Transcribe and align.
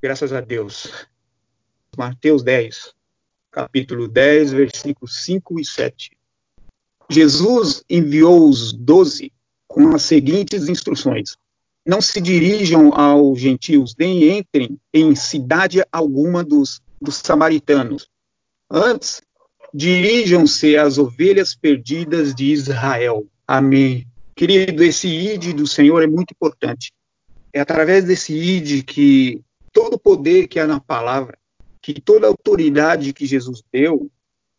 graças 0.00 0.32
a 0.32 0.40
Deus. 0.40 1.06
Mateus 1.96 2.42
10, 2.42 2.94
capítulo 3.50 4.06
10, 4.06 4.52
versículos 4.52 5.24
5 5.24 5.58
e 5.58 5.64
7. 5.64 6.10
Jesus 7.10 7.82
enviou 7.90 8.48
os 8.48 8.72
doze 8.72 9.32
com 9.66 9.94
as 9.94 10.02
seguintes 10.02 10.68
instruções: 10.68 11.36
Não 11.84 12.00
se 12.00 12.20
dirijam 12.20 12.92
aos 12.94 13.40
gentios, 13.40 13.94
nem 13.98 14.38
entrem 14.38 14.78
em 14.92 15.14
cidade 15.14 15.82
alguma 15.90 16.44
dos, 16.44 16.80
dos 17.00 17.16
samaritanos. 17.16 18.08
Antes, 18.70 19.22
dirijam-se 19.74 20.76
às 20.76 20.98
ovelhas 20.98 21.54
perdidas 21.54 22.34
de 22.34 22.52
Israel. 22.52 23.26
Amém. 23.46 24.06
Querido, 24.36 24.84
esse 24.84 25.08
id 25.08 25.52
do 25.54 25.66
Senhor 25.66 26.02
é 26.02 26.06
muito 26.06 26.30
importante. 26.30 26.92
É 27.52 27.60
através 27.60 28.04
desse 28.04 28.32
id 28.34 28.84
que 28.84 29.42
todo 29.78 29.94
o 29.94 29.98
poder 29.98 30.48
que 30.48 30.58
há 30.58 30.66
na 30.66 30.80
palavra, 30.80 31.38
que 31.80 32.00
toda 32.00 32.26
a 32.26 32.30
autoridade 32.30 33.12
que 33.12 33.24
Jesus 33.24 33.62
deu, 33.72 34.10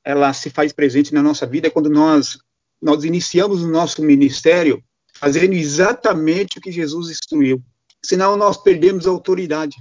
ela 0.02 0.32
se 0.32 0.50
faz 0.50 0.72
presente 0.72 1.14
na 1.14 1.22
nossa 1.22 1.46
vida 1.46 1.70
quando 1.70 1.90
nós 1.90 2.40
nós 2.82 3.04
iniciamos 3.04 3.62
o 3.62 3.68
nosso 3.68 4.02
ministério 4.02 4.82
fazendo 5.14 5.54
exatamente 5.54 6.58
o 6.58 6.62
que 6.62 6.72
Jesus 6.72 7.10
instruiu. 7.10 7.62
Senão 8.02 8.38
nós 8.38 8.56
perdemos 8.56 9.06
a 9.06 9.10
autoridade. 9.10 9.76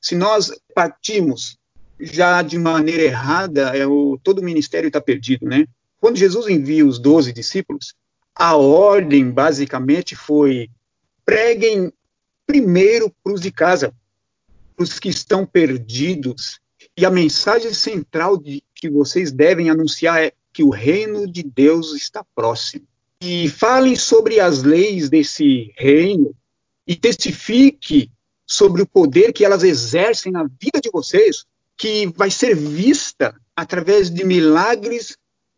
Se 0.00 0.14
nós 0.14 0.52
partimos 0.72 1.58
já 1.98 2.40
de 2.40 2.56
maneira 2.56 3.02
errada, 3.02 3.76
é 3.76 3.84
o, 3.84 4.16
todo 4.22 4.38
o 4.38 4.44
ministério 4.44 4.86
está 4.86 5.00
perdido, 5.00 5.44
né? 5.44 5.66
Quando 6.00 6.16
Jesus 6.16 6.46
envia 6.46 6.86
os 6.86 7.00
doze 7.00 7.32
discípulos, 7.32 7.96
a 8.32 8.56
ordem 8.56 9.28
basicamente 9.28 10.14
foi 10.14 10.70
preguem 11.24 11.92
primeiro 12.46 13.12
para 13.24 13.32
os 13.32 13.40
de 13.40 13.50
casa, 13.50 13.92
os 14.78 14.98
que 14.98 15.08
estão 15.08 15.44
perdidos. 15.44 16.60
E 16.96 17.04
a 17.04 17.10
mensagem 17.10 17.72
central 17.72 18.36
de, 18.36 18.62
que 18.74 18.88
vocês 18.88 19.32
devem 19.32 19.70
anunciar 19.70 20.22
é 20.22 20.32
que 20.52 20.62
o 20.62 20.70
reino 20.70 21.30
de 21.30 21.42
Deus 21.42 21.94
está 21.94 22.24
próximo. 22.34 22.86
E 23.20 23.48
falem 23.48 23.96
sobre 23.96 24.40
as 24.40 24.62
leis 24.62 25.10
desse 25.10 25.72
reino 25.76 26.34
e 26.86 26.94
testifique 26.94 28.10
sobre 28.46 28.82
o 28.82 28.86
poder 28.86 29.32
que 29.32 29.44
elas 29.44 29.62
exercem 29.62 30.32
na 30.32 30.44
vida 30.44 30.80
de 30.80 30.90
vocês, 30.90 31.44
que 31.76 32.06
vai 32.16 32.30
ser 32.30 32.56
vista 32.56 33.34
através 33.54 34.08
de 34.08 34.24
milagres 34.24 35.16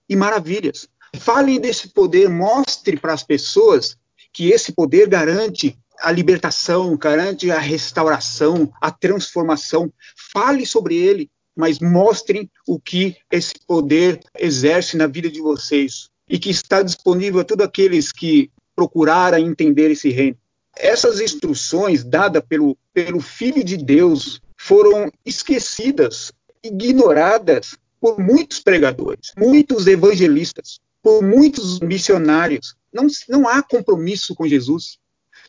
e 0.08 0.16
maravilhas. 0.16 0.88
Falem 1.16 1.60
desse 1.60 1.88
poder, 1.88 2.28
mostre 2.28 2.98
para 2.98 3.12
as 3.12 3.22
pessoas 3.22 3.96
que 4.32 4.50
esse 4.50 4.72
poder 4.72 5.08
garante 5.08 5.78
a 6.00 6.10
libertação, 6.10 6.96
garante 6.96 7.50
a 7.50 7.58
restauração, 7.58 8.72
a 8.80 8.90
transformação. 8.90 9.92
Fale 10.32 10.64
sobre 10.66 10.96
ele, 10.96 11.30
mas 11.56 11.78
mostrem 11.78 12.50
o 12.66 12.80
que 12.80 13.16
esse 13.30 13.54
poder 13.66 14.20
exerce 14.38 14.96
na 14.96 15.06
vida 15.06 15.30
de 15.30 15.40
vocês 15.40 16.08
e 16.28 16.38
que 16.38 16.50
está 16.50 16.82
disponível 16.82 17.40
a 17.40 17.44
todos 17.44 17.66
aqueles 17.66 18.12
que 18.12 18.50
procurarem 18.74 19.46
entender 19.46 19.90
esse 19.90 20.08
reino. 20.10 20.38
Essas 20.76 21.20
instruções 21.20 22.04
dadas 22.04 22.42
pelo, 22.48 22.78
pelo 22.94 23.20
Filho 23.20 23.62
de 23.62 23.76
Deus 23.76 24.40
foram 24.56 25.10
esquecidas, 25.26 26.32
ignoradas 26.62 27.76
por 28.00 28.18
muitos 28.18 28.60
pregadores, 28.60 29.32
muitos 29.36 29.86
evangelistas, 29.86 30.78
por 31.02 31.22
muitos 31.22 31.80
missionários. 31.80 32.74
Não, 32.92 33.06
não 33.28 33.48
há 33.48 33.62
compromisso 33.62 34.34
com 34.34 34.46
Jesus. 34.46 34.98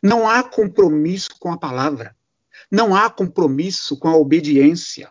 Não 0.02 0.28
há 0.28 0.42
compromisso 0.42 1.32
com 1.40 1.52
a 1.52 1.58
palavra. 1.58 2.16
Não 2.70 2.96
há 2.96 3.10
compromisso 3.10 3.98
com 3.98 4.08
a 4.08 4.16
obediência. 4.16 5.10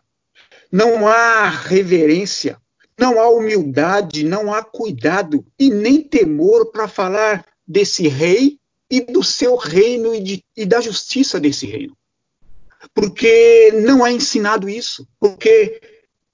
Não 0.73 1.07
há 1.07 1.49
reverência. 1.49 2.61
Não 2.99 3.21
há 3.21 3.29
humildade. 3.29 4.25
Não 4.25 4.53
há 4.53 4.63
cuidado 4.63 5.45
e 5.59 5.71
nem 5.71 6.03
temor 6.03 6.71
para 6.73 6.89
falar 6.89 7.47
desse 7.67 8.09
rei 8.09 8.59
e 8.91 9.01
do 9.01 9.23
seu 9.23 9.57
reino 9.57 10.15
e, 10.15 10.21
de, 10.21 10.45
e 10.57 10.67
da 10.67 10.81
justiça 10.81 11.39
desse 11.39 11.67
reino. 11.67 11.97
Porque 12.93 13.71
não 13.85 14.05
é 14.05 14.11
ensinado 14.11 14.69
isso. 14.69 15.07
Porque 15.19 15.81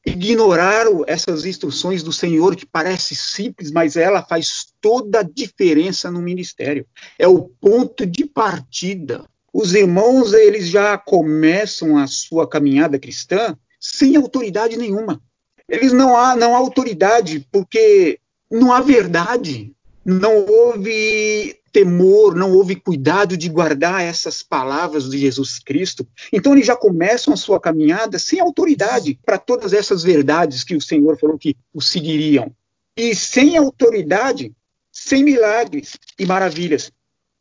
ignoraram 0.06 1.05
essas 1.06 1.44
instruções 1.44 2.03
do 2.03 2.12
Senhor, 2.12 2.55
que 2.55 2.65
parece 2.65 3.17
simples, 3.17 3.72
mas 3.72 3.97
ela 3.97 4.22
faz 4.22 4.69
toda 4.81 5.21
a 5.21 5.22
diferença 5.25 6.11
no 6.11 6.22
ministério. 6.22 6.87
É 7.19 7.27
o 7.27 7.43
ponto 7.43 8.06
de 8.06 8.25
partida. 8.25 9.25
Os 9.53 9.75
irmãos, 9.75 10.33
eles 10.33 10.69
já 10.69 10.97
começam 10.97 11.99
a 11.99 12.06
sua 12.06 12.49
caminhada 12.49 12.99
cristã 12.99 13.56
sem 13.81 14.17
autoridade 14.17 14.77
nenhuma. 14.77 15.21
Eles 15.69 15.93
não 15.93 16.17
há, 16.17 16.37
não 16.37 16.55
há 16.55 16.59
autoridade 16.59 17.47
porque 17.50 18.21
não 18.50 18.73
há 18.73 18.81
verdade. 18.81 19.73
Não 20.05 20.47
houve 20.47 21.59
temor, 21.76 22.34
não 22.34 22.53
houve 22.53 22.75
cuidado 22.75 23.37
de 23.37 23.50
guardar 23.50 24.03
essas 24.03 24.42
palavras 24.42 25.10
de 25.10 25.19
Jesus 25.19 25.59
Cristo. 25.59 26.09
Então 26.32 26.54
eles 26.54 26.66
já 26.66 26.75
começam 26.75 27.34
a 27.34 27.37
sua 27.37 27.60
caminhada 27.60 28.19
sem 28.19 28.41
autoridade 28.41 29.20
para 29.26 29.37
todas 29.37 29.75
essas 29.75 30.03
verdades 30.03 30.64
que 30.64 30.75
o 30.75 30.81
Senhor 30.81 31.19
falou 31.19 31.37
que 31.37 31.54
o 31.75 31.82
seguiriam. 31.82 32.50
E 32.97 33.14
sem 33.14 33.59
autoridade, 33.59 34.54
sem 34.91 35.22
milagres 35.22 35.98
e 36.19 36.25
maravilhas. 36.25 36.91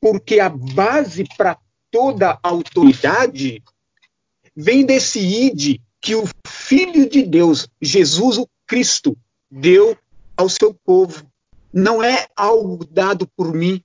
Porque 0.01 0.41
a 0.41 0.49
base 0.49 1.23
para 1.37 1.57
toda 1.89 2.37
autoridade 2.43 3.63
vem 4.53 4.85
desse 4.85 5.19
ide 5.19 5.81
que 6.01 6.13
o 6.13 6.25
Filho 6.45 7.09
de 7.09 7.23
Deus, 7.23 7.69
Jesus 7.81 8.37
o 8.37 8.49
Cristo, 8.67 9.17
deu 9.49 9.97
ao 10.35 10.49
seu 10.49 10.73
povo. 10.73 11.25
Não 11.71 12.03
é 12.03 12.27
algo 12.35 12.85
dado 12.85 13.25
por 13.37 13.53
mim, 13.53 13.81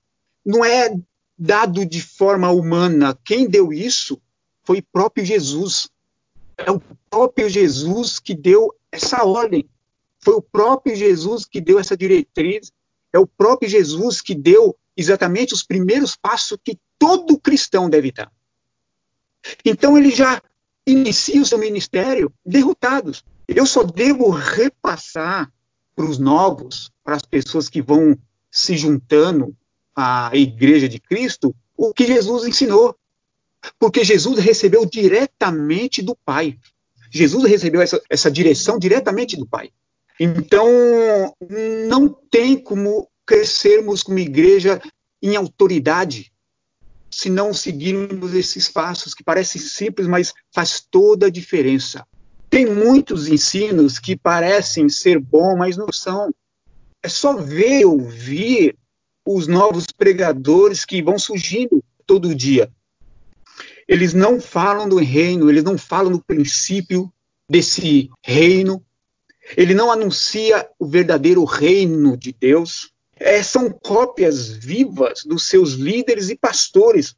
não 0.50 0.65
é 0.65 0.93
dado 1.38 1.87
de 1.87 2.03
forma 2.03 2.50
humana. 2.50 3.16
Quem 3.25 3.49
deu 3.49 3.72
isso 3.72 4.21
foi 4.65 4.83
próprio 4.83 5.25
Jesus. 5.25 5.88
É 6.56 6.71
o 6.71 6.83
próprio 7.09 7.49
Jesus 7.49 8.19
que 8.19 8.34
deu 8.34 8.75
essa 8.91 9.25
ordem. 9.25 9.69
Foi 10.19 10.34
o 10.34 10.43
próprio 10.43 10.94
Jesus 10.94 11.47
que 11.47 11.61
deu 11.61 11.78
essa 11.78 11.97
diretriz. 11.97 12.72
É 13.12 13.19
o 13.19 13.27
próprio 13.27 13.71
Jesus 13.71 14.21
que 14.21 14.34
deu 14.34 14.77
exatamente 14.97 15.55
os 15.55 15.62
primeiros 15.62 16.15
passos 16.16 16.59
que 16.62 16.78
todo 16.99 17.38
cristão 17.38 17.88
deve 17.88 18.12
dar. 18.12 18.31
Então 19.65 19.97
ele 19.97 20.11
já 20.11 20.43
inicia 20.87 21.41
o 21.41 21.47
seu 21.47 21.59
ministério 21.59 22.32
derrotados. 22.44 23.25
Eu 23.49 23.65
só 23.65 23.82
devo 23.82 24.28
repassar 24.31 25.50
para 25.94 26.05
os 26.05 26.19
novos, 26.19 26.91
para 27.03 27.17
as 27.17 27.22
pessoas 27.22 27.69
que 27.69 27.81
vão 27.81 28.19
se 28.50 28.77
juntando 28.77 29.56
a 30.00 30.31
igreja 30.34 30.88
de 30.88 30.99
Cristo 30.99 31.55
o 31.77 31.93
que 31.94 32.06
Jesus 32.06 32.47
ensinou. 32.47 32.97
Porque 33.78 34.05
Jesus 34.05 34.38
recebeu 34.38 34.87
diretamente 34.87 36.03
do 36.03 36.15
Pai. 36.15 36.59
Jesus 37.11 37.44
recebeu 37.44 37.83
essa, 37.83 38.00
essa 38.09 38.31
direção 38.31 38.78
diretamente 38.78 39.37
do 39.37 39.47
Pai. 39.47 39.71
Então, 40.19 40.66
não 41.88 42.09
tem 42.09 42.56
como 42.56 43.09
crescermos 43.27 44.03
como 44.03 44.19
igreja 44.19 44.81
em 45.22 45.37
autoridade 45.37 46.32
se 47.11 47.28
não 47.28 47.53
seguirmos 47.53 48.34
esses 48.34 48.69
passos 48.69 49.15
que 49.15 49.25
parecem 49.25 49.61
simples, 49.61 50.06
mas 50.06 50.32
faz 50.53 50.81
toda 50.91 51.27
a 51.27 51.31
diferença. 51.31 52.06
Tem 52.49 52.67
muitos 52.67 53.28
ensinos 53.28 53.99
que 53.99 54.17
parecem 54.17 54.88
ser 54.88 55.19
bons, 55.19 55.56
mas 55.56 55.77
não 55.77 55.93
são. 55.93 56.32
É 57.03 57.09
só 57.09 57.37
ver, 57.37 57.84
ouvir 57.84 58.77
os 59.25 59.47
novos 59.47 59.86
pregadores 59.86 60.84
que 60.84 61.03
vão 61.03 61.19
surgindo 61.19 61.82
todo 62.06 62.34
dia. 62.34 62.70
Eles 63.86 64.14
não 64.14 64.41
falam 64.41 64.88
do 64.88 64.97
reino, 64.97 65.50
eles 65.50 65.64
não 65.64 65.76
falam 65.76 66.12
do 66.12 66.22
princípio 66.22 67.12
desse 67.49 68.08
reino, 68.25 68.84
ele 69.56 69.75
não 69.75 69.90
anuncia 69.90 70.69
o 70.78 70.87
verdadeiro 70.87 71.44
reino 71.44 72.17
de 72.17 72.32
Deus. 72.32 72.93
É, 73.17 73.43
são 73.43 73.69
cópias 73.69 74.49
vivas 74.49 75.25
dos 75.25 75.49
seus 75.49 75.73
líderes 75.73 76.31
e 76.31 76.37
pastores. 76.37 77.14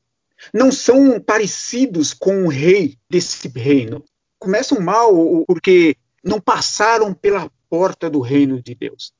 Não 0.52 0.72
são 0.72 1.20
parecidos 1.20 2.12
com 2.14 2.44
o 2.44 2.48
rei 2.48 2.98
desse 3.08 3.48
reino. 3.48 4.02
Começam 4.38 4.80
mal 4.80 5.14
porque 5.46 5.96
não 6.24 6.40
passaram 6.40 7.14
pela 7.14 7.50
porta 7.68 8.10
do 8.10 8.20
reino 8.20 8.62
de 8.62 8.74
Deus. 8.74 9.12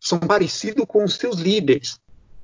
São 0.00 0.18
parecidos 0.18 0.84
com 0.86 1.04
os 1.04 1.14
seus 1.14 1.36
líderes 1.36 1.98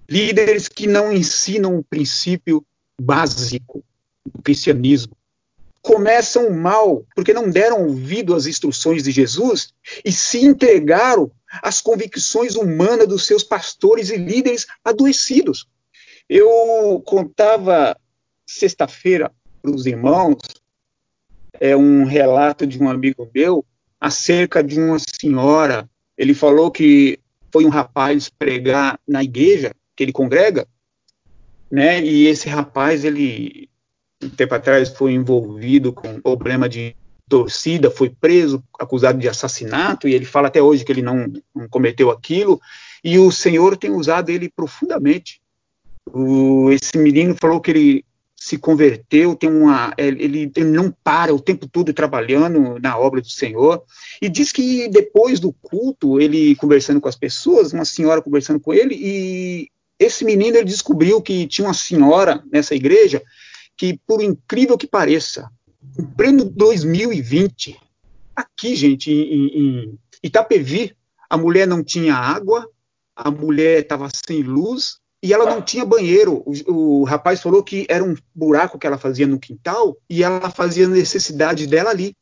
líderes 0.09 0.69
que 0.69 0.87
não 0.87 1.13
ensinam 1.13 1.77
o 1.77 1.85
princípio 1.85 2.65
básico 3.01 3.85
do 4.25 4.43
cristianismo. 4.43 5.17
Começam 5.83 6.51
mal 6.51 7.05
porque 7.15 7.33
não 7.33 7.49
deram 7.49 7.87
ouvido 7.87 8.35
às 8.35 8.47
instruções 8.47 9.05
de 9.05 9.13
Jesus 9.13 9.73
e 10.05 10.11
se 10.11 10.45
entregaram 10.45 11.31
às 11.63 11.81
convicções 11.81 12.57
humanas 12.57 13.07
dos 13.07 13.27
seus 13.27 13.45
pastores 13.45 14.11
e 14.11 14.17
líderes 14.17 14.67
adoecidos. 14.85 15.69
Eu 16.29 17.01
contava 17.05 17.97
sexta-feira 18.45 19.31
para 19.63 19.71
os 19.71 19.87
irmãos 19.87 20.39
é 21.61 21.77
um 21.77 22.05
relato 22.05 22.67
de 22.67 22.83
um 22.83 22.89
amigo 22.89 23.29
meu 23.35 23.65
acerca 24.01 24.63
de 24.63 24.79
uma 24.79 24.99
senhora. 24.99 25.89
Ele 26.17 26.35
falou 26.35 26.71
que 26.71 27.19
foi 27.51 27.65
um 27.65 27.71
rapaz 27.71 28.29
pregar 28.29 28.99
na 29.07 29.23
igreja 29.23 29.75
que 29.97 30.05
ele 30.05 30.13
congrega, 30.13 30.67
né? 31.71 32.05
E 32.05 32.27
esse 32.27 32.49
rapaz, 32.49 33.05
ele 33.05 33.69
um 34.23 34.31
tempo 34.31 34.55
atrás 34.55 34.89
foi 34.89 35.13
envolvido 35.13 35.93
com 35.93 36.21
problema 36.21 36.69
de 36.69 36.97
torcida, 37.29 37.91
foi 37.91 38.09
preso, 38.09 38.63
acusado 38.79 39.19
de 39.19 39.29
assassinato, 39.29 40.09
e 40.09 40.15
ele 40.15 40.25
fala 40.25 40.49
até 40.49 40.63
hoje 40.63 40.85
que 40.85 40.93
ele 40.93 41.03
não, 41.03 41.31
não 41.55 41.69
cometeu 41.69 42.11
aquilo, 42.11 42.61
e 43.03 43.19
o 43.19 43.31
Senhor 43.33 43.77
tem 43.77 43.91
usado 43.91 44.31
ele 44.31 44.49
profundamente. 44.49 45.41
O, 46.13 46.71
esse 46.71 46.97
menino 46.97 47.35
falou 47.39 47.61
que 47.61 47.71
ele 47.71 48.05
se 48.37 48.57
converteu, 48.59 49.35
tem 49.35 49.51
uma, 49.51 49.93
ele, 49.99 50.53
ele 50.55 50.65
não 50.65 50.95
para 51.03 51.35
o 51.35 51.41
tempo 51.41 51.67
todo 51.67 51.93
trabalhando 51.93 52.79
na 52.79 52.97
obra 52.97 53.21
do 53.21 53.29
Senhor, 53.29 53.83
e 54.23 54.29
diz 54.29 54.53
que 54.53 54.89
depois 54.89 55.41
do 55.41 55.53
culto, 55.53 56.21
ele 56.21 56.55
conversando 56.55 57.01
com 57.01 57.09
as 57.09 57.17
pessoas, 57.17 57.73
uma 57.73 57.85
senhora 57.85 58.23
conversando 58.23 58.61
com 58.61 58.73
ele, 58.73 58.95
e 58.95 59.69
esse 59.99 60.25
menino 60.25 60.57
ele 60.57 60.67
descobriu 60.67 61.21
que 61.23 61.47
tinha 61.47 61.67
uma 61.67 61.75
senhora 61.75 62.43
nessa 62.53 62.75
igreja 62.75 63.23
que, 63.77 63.99
por 64.07 64.23
incrível 64.23 64.77
que 64.77 64.87
pareça, 64.87 65.51
em 65.99 66.05
pleno 66.05 66.45
2020, 66.45 67.79
aqui, 68.35 68.75
gente, 68.75 69.11
em, 69.11 69.47
em 69.47 69.99
Itapevi, 70.23 70.97
a 71.29 71.37
mulher 71.37 71.67
não 71.67 71.83
tinha 71.83 72.15
água, 72.15 72.69
a 73.15 73.31
mulher 73.31 73.81
estava 73.81 74.09
sem 74.11 74.43
luz, 74.43 74.99
e 75.23 75.33
ela 75.33 75.47
não 75.47 75.63
tinha 75.63 75.85
banheiro. 75.85 76.43
O, 76.47 77.01
o, 77.01 77.05
rapaz 77.05 77.41
falou 77.41 77.63
que 77.63 77.87
era 77.89 78.05
um 78.05 78.15
buraco 78.35 78.79
que 78.79 78.87
ela 78.87 78.99
fazia 78.99 79.27
no 79.27 79.41
quintal 79.41 79.97
e 80.09 80.23
ela 80.23 80.51
fazia 80.51 80.87
necessidade 80.87 81.67
dela 81.67 81.91
ali. 81.91 82.15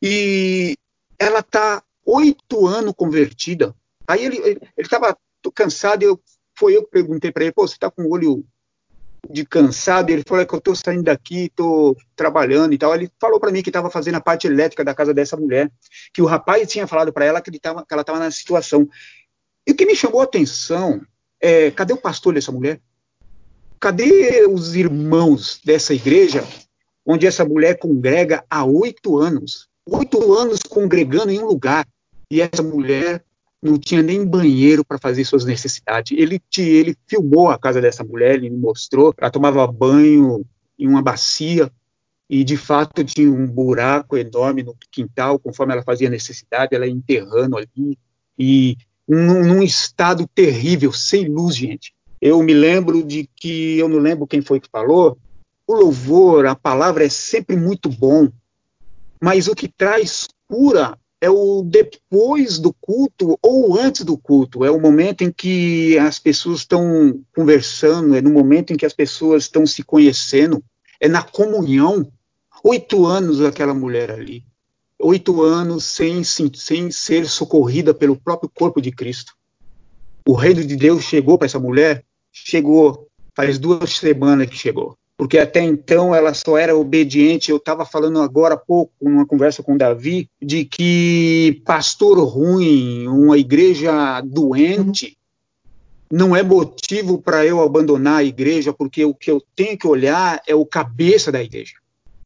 E 0.00 0.74
ela 1.18 1.42
tá 1.42 1.82
oito 2.04 2.66
anos 2.66 2.94
convertida. 2.96 3.74
Aí 4.06 4.24
ele 4.24 4.60
estava 4.78 5.16
cansado, 5.54 6.02
eu, 6.02 6.20
foi 6.56 6.76
eu 6.76 6.84
que 6.84 6.90
perguntei 6.90 7.30
para 7.30 7.44
ele, 7.44 7.52
pô, 7.52 7.66
você 7.66 7.74
está 7.74 7.90
com 7.90 8.02
o 8.02 8.10
olho 8.10 8.44
de 9.30 9.44
cansado? 9.44 10.10
Ele 10.10 10.22
falou 10.26 10.42
é 10.42 10.46
que 10.46 10.54
eu 10.54 10.58
estou 10.58 10.74
saindo 10.74 11.04
daqui, 11.04 11.44
estou 11.44 11.96
trabalhando 12.14 12.72
e 12.72 12.78
tal. 12.78 12.94
Ele 12.94 13.10
falou 13.20 13.38
para 13.38 13.50
mim 13.50 13.62
que 13.62 13.70
estava 13.70 13.90
fazendo 13.90 14.16
a 14.16 14.20
parte 14.20 14.46
elétrica 14.46 14.84
da 14.84 14.94
casa 14.94 15.12
dessa 15.12 15.36
mulher, 15.36 15.70
que 16.12 16.22
o 16.22 16.26
rapaz 16.26 16.68
tinha 16.70 16.86
falado 16.86 17.12
para 17.12 17.24
ela 17.24 17.40
que, 17.40 17.50
ele 17.50 17.58
tava, 17.58 17.84
que 17.84 17.92
ela 17.92 18.02
estava 18.02 18.18
na 18.18 18.30
situação. 18.30 18.88
E 19.66 19.72
o 19.72 19.74
que 19.74 19.86
me 19.86 19.96
chamou 19.96 20.20
a 20.20 20.24
atenção 20.24 21.00
é, 21.40 21.70
cadê 21.70 21.92
o 21.92 21.98
pastor 21.98 22.34
dessa 22.34 22.52
mulher? 22.52 22.80
Cadê 23.78 24.46
os 24.46 24.74
irmãos 24.74 25.60
dessa 25.64 25.92
igreja 25.92 26.42
onde 27.04 27.26
essa 27.26 27.44
mulher 27.44 27.78
congrega 27.78 28.44
há 28.48 28.64
oito 28.64 29.18
anos? 29.18 29.68
Oito 29.88 30.32
anos 30.32 30.60
congregando 30.68 31.30
em 31.30 31.38
um 31.38 31.46
lugar. 31.46 31.86
E 32.30 32.40
essa 32.40 32.62
mulher 32.62 33.22
não 33.62 33.78
tinha 33.78 34.02
nem 34.02 34.24
banheiro 34.24 34.84
para 34.84 34.98
fazer 34.98 35.24
suas 35.24 35.44
necessidades. 35.44 36.16
Ele, 36.16 36.40
ele 36.58 36.96
filmou 37.06 37.50
a 37.50 37.58
casa 37.58 37.80
dessa 37.80 38.04
mulher, 38.04 38.34
ele 38.34 38.50
me 38.50 38.58
mostrou. 38.58 39.14
Ela 39.18 39.30
tomava 39.30 39.66
banho 39.66 40.44
em 40.78 40.86
uma 40.86 41.02
bacia 41.02 41.70
e 42.28 42.42
de 42.42 42.56
fato 42.56 43.04
tinha 43.04 43.30
um 43.30 43.46
buraco 43.46 44.16
enorme 44.16 44.62
no 44.62 44.76
quintal, 44.90 45.38
conforme 45.38 45.72
ela 45.72 45.82
fazia 45.82 46.10
necessidade, 46.10 46.74
ela 46.74 46.86
ia 46.86 46.92
enterrando 46.92 47.56
ali. 47.56 47.98
E 48.38 48.76
num, 49.06 49.44
num 49.44 49.62
estado 49.62 50.28
terrível, 50.34 50.92
sem 50.92 51.28
luz, 51.28 51.56
gente. 51.56 51.94
Eu 52.20 52.42
me 52.42 52.52
lembro 52.52 53.02
de 53.02 53.28
que, 53.36 53.78
eu 53.78 53.88
não 53.88 53.98
lembro 53.98 54.26
quem 54.26 54.42
foi 54.42 54.58
que 54.58 54.68
falou, 54.68 55.16
o 55.66 55.74
louvor, 55.74 56.46
a 56.46 56.54
palavra 56.54 57.04
é 57.04 57.08
sempre 57.08 57.56
muito 57.56 57.88
bom, 57.88 58.28
mas 59.22 59.48
o 59.48 59.54
que 59.54 59.68
traz 59.68 60.28
cura 60.48 60.98
é 61.26 61.30
o 61.30 61.62
depois 61.62 62.58
do 62.58 62.72
culto 62.72 63.38
ou 63.42 63.78
antes 63.78 64.04
do 64.04 64.16
culto, 64.16 64.64
é 64.64 64.70
o 64.70 64.80
momento 64.80 65.22
em 65.22 65.30
que 65.30 65.98
as 65.98 66.18
pessoas 66.18 66.60
estão 66.60 67.20
conversando, 67.34 68.14
é 68.14 68.20
no 68.20 68.30
momento 68.30 68.72
em 68.72 68.76
que 68.76 68.86
as 68.86 68.92
pessoas 68.92 69.44
estão 69.44 69.66
se 69.66 69.82
conhecendo, 69.82 70.62
é 71.00 71.08
na 71.08 71.22
comunhão. 71.22 72.10
Oito 72.64 73.06
anos 73.06 73.40
aquela 73.40 73.74
mulher 73.74 74.10
ali 74.10 74.44
oito 74.98 75.42
anos 75.42 75.84
sem, 75.84 76.22
sem 76.24 76.90
ser 76.90 77.28
socorrida 77.28 77.92
pelo 77.92 78.16
próprio 78.16 78.50
corpo 78.52 78.80
de 78.80 78.90
Cristo. 78.90 79.34
O 80.26 80.34
reino 80.34 80.64
de 80.64 80.76
Deus 80.76 81.04
chegou 81.04 81.38
para 81.38 81.46
essa 81.46 81.60
mulher, 81.60 82.04
chegou, 82.32 83.08
faz 83.34 83.58
duas 83.58 83.96
semanas 83.96 84.48
que 84.48 84.56
chegou. 84.56 84.98
Porque 85.16 85.38
até 85.38 85.62
então 85.62 86.14
ela 86.14 86.34
só 86.34 86.58
era 86.58 86.76
obediente. 86.76 87.50
Eu 87.50 87.56
estava 87.56 87.86
falando 87.86 88.20
agora 88.20 88.54
há 88.54 88.58
pouco, 88.58 88.92
numa 89.00 89.26
conversa 89.26 89.62
com 89.62 89.76
Davi, 89.76 90.28
de 90.40 90.64
que 90.64 91.62
pastor 91.64 92.18
ruim, 92.18 93.08
uma 93.08 93.38
igreja 93.38 94.20
doente, 94.20 95.16
não 96.10 96.36
é 96.36 96.42
motivo 96.42 97.20
para 97.20 97.44
eu 97.44 97.60
abandonar 97.60 98.18
a 98.18 98.24
igreja, 98.24 98.72
porque 98.72 99.04
o 99.04 99.14
que 99.14 99.30
eu 99.30 99.42
tenho 99.54 99.76
que 99.76 99.86
olhar 99.86 100.40
é 100.46 100.54
o 100.54 100.66
cabeça 100.66 101.32
da 101.32 101.42
igreja. 101.42 101.74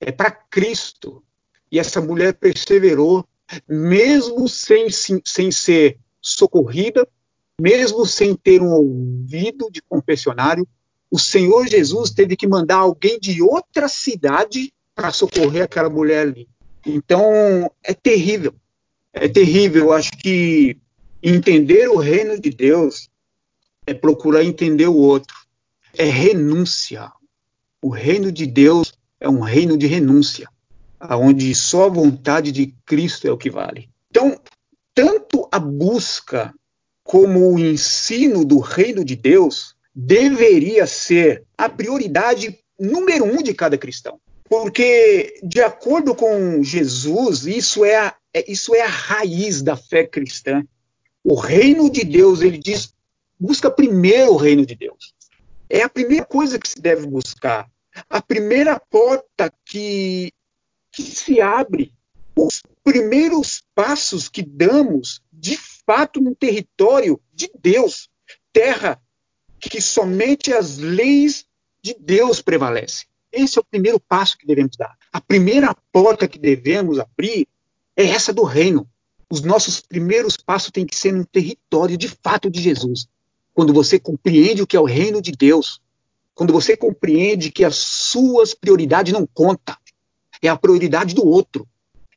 É 0.01 0.11
para 0.11 0.31
Cristo. 0.31 1.23
E 1.71 1.79
essa 1.79 2.01
mulher 2.01 2.35
perseverou, 2.35 3.25
mesmo 3.69 4.49
sem, 4.49 4.89
sem 4.91 5.51
ser 5.51 5.99
socorrida, 6.21 7.07
mesmo 7.61 8.05
sem 8.05 8.35
ter 8.35 8.61
um 8.61 8.73
ouvido 8.73 9.71
de 9.71 9.81
confessionário, 9.83 10.67
o 11.11 11.19
Senhor 11.19 11.67
Jesus 11.67 12.11
teve 12.11 12.37
que 12.37 12.47
mandar 12.47 12.77
alguém 12.77 13.19
de 13.19 13.43
outra 13.43 13.89
cidade 13.89 14.73
para 14.95 15.13
socorrer 15.13 15.65
aquela 15.65 15.91
mulher 15.91 16.23
ali. 16.23 16.49
Então, 16.87 17.71
é 17.83 17.93
terrível. 17.93 18.55
É 19.13 19.29
terrível. 19.29 19.87
Eu 19.87 19.93
acho 19.93 20.13
que 20.13 20.77
entender 21.23 21.89
o 21.89 21.97
reino 21.97 22.41
de 22.41 22.51
Deus 22.51 23.09
é 23.87 23.93
procurar 23.93 24.45
entender 24.45 24.87
o 24.87 24.97
outro. 24.97 25.37
É 25.97 26.05
renúncia. 26.05 27.11
O 27.83 27.89
reino 27.89 28.31
de 28.31 28.47
Deus 28.47 28.93
é 29.19 29.29
um 29.29 29.41
reino 29.41 29.77
de 29.77 29.87
renúncia 29.87 30.49
aonde 31.01 31.55
só 31.55 31.87
a 31.87 31.89
vontade 31.89 32.53
de 32.53 32.75
Cristo 32.85 33.27
é 33.27 33.33
o 33.33 33.39
que 33.39 33.49
vale. 33.49 33.89
Então, 34.11 34.39
tanto 34.95 35.49
a 35.51 35.59
busca 35.59 36.53
como 37.03 37.55
o 37.55 37.59
ensino 37.59 38.45
do 38.45 38.59
reino 38.59 39.03
de 39.03 39.17
Deus 39.17 39.75
deveria 39.95 40.87
ser 40.87 41.45
a 41.57 41.69
prioridade 41.69 42.59
número 42.79 43.25
um 43.25 43.43
de 43.43 43.55
cada 43.55 43.77
cristão. 43.77 44.21
Porque, 44.49 45.39
de 45.43 45.61
acordo 45.61 46.15
com 46.15 46.63
Jesus, 46.63 47.47
isso 47.47 47.85
é 47.85 47.97
a, 47.97 48.17
é, 48.35 48.51
isso 48.51 48.75
é 48.75 48.83
a 48.83 48.89
raiz 48.89 49.63
da 49.63 49.77
fé 49.77 50.05
cristã. 50.05 50.65
O 51.23 51.35
reino 51.35 51.91
de 51.91 52.05
Deus, 52.05 52.41
ele 52.41 52.59
diz, 52.59 52.93
busca 53.39 53.71
primeiro 53.71 54.33
o 54.33 54.37
reino 54.37 54.67
de 54.67 54.75
Deus. 54.75 55.15
É 55.69 55.83
a 55.83 55.89
primeira 55.89 56.25
coisa 56.25 56.59
que 56.59 56.69
se 56.69 56.81
deve 56.81 57.07
buscar. 57.07 57.71
A 58.09 58.21
primeira 58.21 58.81
porta 58.91 59.53
que 59.65 60.33
que 60.93 61.03
se 61.03 61.41
abre 61.41 61.93
os 62.37 62.63
primeiros 62.83 63.63
passos 63.75 64.29
que 64.29 64.43
damos, 64.43 65.23
de 65.33 65.57
fato, 65.57 66.21
no 66.21 66.35
território 66.35 67.21
de 67.33 67.51
Deus, 67.61 68.09
terra 68.53 69.01
que 69.81 69.85
somente 69.85 70.53
as 70.53 70.77
leis 70.77 71.47
de 71.83 71.97
Deus 71.99 72.43
prevalecem. 72.43 73.07
Esse 73.33 73.59
é 73.59 73.63
o 73.63 73.65
primeiro 73.65 73.99
passo 73.99 74.37
que 74.37 74.47
devemos 74.47 74.77
dar. 74.77 74.95
A 75.11 75.23
primeira 75.23 75.75
porta 75.91 76.29
que 76.29 76.39
devemos 76.39 76.99
abrir 76.99 77.49
é 77.97 78.05
essa 78.05 78.31
do 78.31 78.43
reino. 78.43 78.87
Os 79.31 79.41
nossos 79.41 79.81
primeiros 79.81 80.37
passos 80.37 80.71
têm 80.71 80.85
que 80.85 80.95
ser 80.95 81.15
no 81.15 81.25
território 81.25 81.97
de 81.97 82.09
fato 82.09 82.51
de 82.51 82.61
Jesus. 82.61 83.09
Quando 83.55 83.73
você 83.73 83.99
compreende 83.99 84.61
o 84.61 84.67
que 84.67 84.77
é 84.77 84.81
o 84.81 84.85
reino 84.85 85.23
de 85.23 85.33
Deus, 85.33 85.81
quando 86.35 86.53
você 86.53 86.77
compreende 86.77 87.51
que 87.51 87.65
as 87.65 87.77
suas 87.77 88.53
prioridades 88.53 89.15
não 89.15 89.27
contam, 89.27 89.77
é 90.43 90.49
a 90.49 90.59
prioridade 90.59 91.15
do 91.15 91.27
outro. 91.27 91.67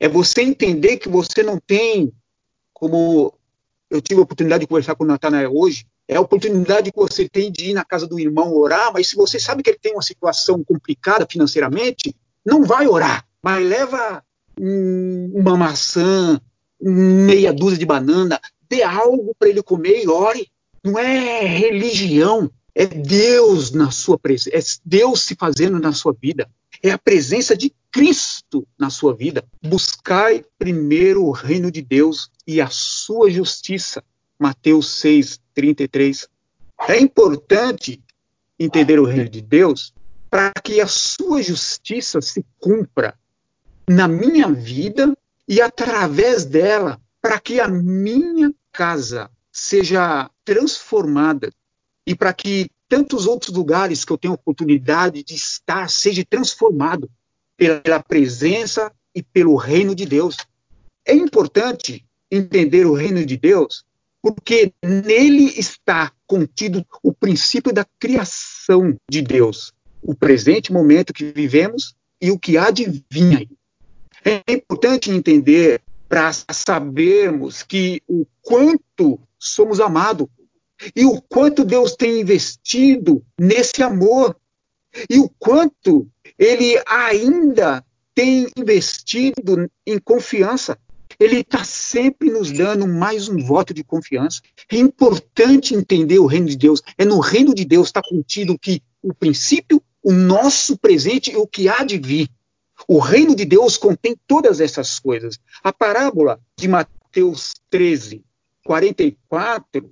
É 0.01 0.09
você 0.09 0.41
entender 0.41 0.97
que 0.97 1.07
você 1.07 1.41
não 1.41 1.57
tem, 1.57 2.11
como 2.73 3.33
eu 3.89 4.01
tive 4.01 4.19
a 4.19 4.23
oportunidade 4.23 4.61
de 4.61 4.67
conversar 4.67 4.95
com 4.95 5.05
o 5.05 5.07
Natanael 5.07 5.55
hoje, 5.55 5.85
é 6.07 6.15
a 6.15 6.21
oportunidade 6.21 6.91
que 6.91 6.97
você 6.97 7.27
tem 7.29 7.51
de 7.51 7.71
ir 7.71 7.73
na 7.73 7.85
casa 7.85 8.07
do 8.07 8.19
irmão 8.19 8.53
orar, 8.53 8.91
mas 8.93 9.07
se 9.07 9.15
você 9.15 9.39
sabe 9.39 9.63
que 9.63 9.69
ele 9.69 9.79
tem 9.81 9.93
uma 9.93 10.01
situação 10.01 10.63
complicada 10.63 11.27
financeiramente, 11.29 12.15
não 12.45 12.63
vai 12.63 12.87
orar, 12.87 13.25
mas 13.41 13.65
leva 13.65 14.23
uma 14.57 15.57
maçã, 15.57 16.39
meia 16.79 17.53
dúzia 17.53 17.79
de 17.79 17.85
banana, 17.85 18.39
dê 18.69 18.83
algo 18.83 19.33
para 19.37 19.49
ele 19.49 19.63
comer 19.63 20.03
e 20.03 20.07
ore. 20.07 20.47
Não 20.83 20.99
é 20.99 21.45
religião, 21.45 22.51
é 22.75 22.85
Deus 22.85 23.71
na 23.71 23.89
sua 23.89 24.19
presença, 24.19 24.57
é 24.57 24.61
Deus 24.83 25.21
se 25.21 25.35
fazendo 25.35 25.79
na 25.79 25.93
sua 25.93 26.13
vida 26.13 26.47
é 26.83 26.91
a 26.91 26.97
presença 26.97 27.55
de 27.55 27.73
Cristo 27.89 28.67
na 28.77 28.89
sua 28.89 29.15
vida. 29.15 29.45
Buscai 29.61 30.43
primeiro 30.59 31.23
o 31.23 31.31
reino 31.31 31.71
de 31.71 31.81
Deus 31.81 32.29
e 32.45 32.59
a 32.59 32.67
sua 32.69 33.29
justiça. 33.29 34.03
Mateus 34.43 34.99
6, 34.99 35.39
33. 35.53 36.27
É 36.89 36.99
importante 36.99 38.03
entender 38.59 38.99
o 38.99 39.05
reino 39.05 39.29
de 39.29 39.41
Deus 39.41 39.93
para 40.29 40.51
que 40.61 40.81
a 40.81 40.87
sua 40.87 41.41
justiça 41.41 42.19
se 42.19 42.45
cumpra 42.59 43.17
na 43.87 44.05
minha 44.05 44.51
vida 44.51 45.17
e 45.47 45.61
através 45.61 46.43
dela 46.43 46.99
para 47.21 47.39
que 47.39 47.61
a 47.61 47.69
minha 47.69 48.53
casa 48.69 49.31
seja 49.49 50.29
transformada 50.43 51.49
e 52.05 52.13
para 52.13 52.33
que 52.33 52.69
tantos 52.89 53.25
outros 53.25 53.55
lugares 53.55 54.03
que 54.03 54.11
eu 54.11 54.17
tenho 54.17 54.33
oportunidade 54.33 55.23
de 55.23 55.35
estar 55.35 55.89
seja 55.89 56.25
transformado 56.29 57.09
pela 57.55 58.03
presença 58.03 58.91
e 59.15 59.23
pelo 59.23 59.55
reino 59.55 59.95
de 59.95 60.05
Deus. 60.05 60.35
É 61.05 61.13
importante 61.13 62.05
entender 62.29 62.85
o 62.85 62.93
reino 62.93 63.25
de 63.25 63.37
Deus 63.37 63.85
porque 64.23 64.73
nele 64.81 65.53
está 65.59 66.13
contido 66.25 66.85
o 67.03 67.11
princípio 67.13 67.73
da 67.73 67.85
criação 67.99 68.95
de 69.11 69.21
Deus, 69.21 69.73
o 70.01 70.15
presente 70.15 70.71
momento 70.71 71.13
que 71.13 71.33
vivemos 71.33 71.93
e 72.21 72.31
o 72.31 72.39
que 72.39 72.57
há 72.57 72.71
de 72.71 73.03
vir. 73.11 73.49
É 74.23 74.53
importante 74.53 75.11
entender 75.11 75.81
para 76.07 76.31
sabermos 76.31 77.63
que 77.63 78.01
o 78.07 78.25
quanto 78.41 79.19
somos 79.37 79.81
amados 79.81 80.27
e 80.95 81.03
o 81.03 81.21
quanto 81.21 81.65
Deus 81.65 81.93
tem 81.93 82.21
investido 82.21 83.21
nesse 83.37 83.83
amor 83.83 84.37
e 85.09 85.19
o 85.19 85.27
quanto 85.37 86.07
ele 86.39 86.81
ainda 86.87 87.83
tem 88.15 88.47
investido 88.55 89.69
em 89.85 89.99
confiança. 89.99 90.77
Ele 91.23 91.39
está 91.39 91.63
sempre 91.63 92.29
nos 92.29 92.51
dando 92.51 92.85
mais 92.85 93.29
um 93.29 93.37
voto 93.37 93.73
de 93.73 93.81
confiança. 93.81 94.41
É 94.69 94.75
importante 94.75 95.73
entender 95.73 96.19
o 96.19 96.25
reino 96.25 96.47
de 96.47 96.57
Deus. 96.57 96.81
É 96.97 97.05
no 97.05 97.21
reino 97.21 97.55
de 97.55 97.63
Deus 97.63 97.87
está 97.87 98.01
contido 98.03 98.59
que 98.59 98.83
o 99.01 99.13
princípio, 99.13 99.81
o 100.03 100.11
nosso 100.11 100.77
presente 100.77 101.31
e 101.31 101.37
o 101.37 101.47
que 101.47 101.69
há 101.69 101.85
de 101.85 101.97
vir. 101.97 102.27
O 102.89 102.99
reino 102.99 103.33
de 103.37 103.45
Deus 103.45 103.77
contém 103.77 104.17
todas 104.27 104.59
essas 104.59 104.99
coisas. 104.99 105.39
A 105.63 105.71
parábola 105.71 106.41
de 106.57 106.67
Mateus 106.67 107.53
13, 107.69 108.21
44 108.65 109.89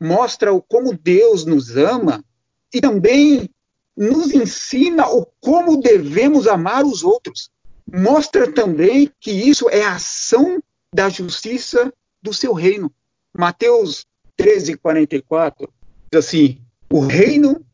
mostra 0.00 0.50
o 0.50 0.62
como 0.62 0.96
Deus 0.96 1.44
nos 1.44 1.76
ama 1.76 2.24
e 2.72 2.80
também 2.80 3.50
nos 3.94 4.32
ensina 4.32 5.10
o 5.10 5.26
como 5.42 5.76
devemos 5.76 6.48
amar 6.48 6.86
os 6.86 7.04
outros. 7.04 7.50
Mostra 7.90 8.50
também 8.50 9.10
que 9.20 9.30
isso 9.30 9.68
é 9.68 9.82
a 9.82 9.96
ação 9.96 10.62
da 10.92 11.08
justiça 11.08 11.92
do 12.22 12.32
seu 12.32 12.52
reino. 12.52 12.92
Mateus 13.32 14.06
13, 14.36 14.76
44 14.76 15.72
diz 16.10 16.24
assim: 16.24 16.58
O 16.90 17.00
reino 17.00 17.64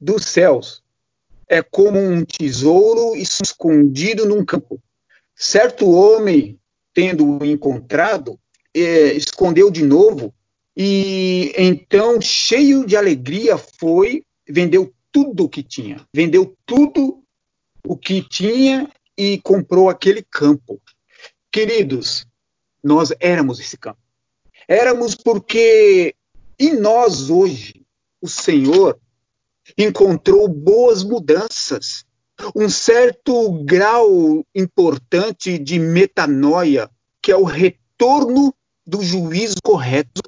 dos 0.00 0.26
céus 0.26 0.82
é 1.48 1.62
como 1.62 1.98
um 1.98 2.24
tesouro 2.24 3.16
escondido 3.16 4.26
num 4.26 4.44
campo. 4.44 4.82
Certo 5.34 5.90
homem, 5.90 6.58
tendo 6.92 7.44
encontrado, 7.44 8.38
é, 8.74 9.12
escondeu 9.12 9.70
de 9.70 9.84
novo 9.84 10.34
e 10.76 11.54
então, 11.56 12.20
cheio 12.20 12.84
de 12.84 12.96
alegria, 12.96 13.56
foi, 13.56 14.22
vendeu 14.46 14.92
tudo 15.10 15.44
o 15.44 15.48
que 15.48 15.62
tinha. 15.62 16.04
Vendeu 16.12 16.54
tudo 16.66 17.22
o 17.82 17.96
que 17.96 18.20
tinha 18.20 18.86
e 19.16 19.40
comprou 19.40 19.88
aquele 19.88 20.22
campo. 20.22 20.80
Queridos, 21.50 22.26
nós 22.82 23.12
éramos 23.18 23.58
esse 23.58 23.76
campo. 23.76 23.98
Éramos 24.68 25.14
porque 25.14 26.14
em 26.58 26.74
nós 26.78 27.30
hoje 27.30 27.84
o 28.20 28.28
Senhor 28.28 28.98
encontrou 29.76 30.48
boas 30.48 31.02
mudanças, 31.02 32.04
um 32.54 32.68
certo 32.68 33.64
grau 33.64 34.44
importante 34.54 35.58
de 35.58 35.78
metanoia, 35.78 36.90
que 37.22 37.32
é 37.32 37.36
o 37.36 37.44
retorno 37.44 38.54
do 38.86 39.02
juízo 39.02 39.56
correto. 39.62 40.22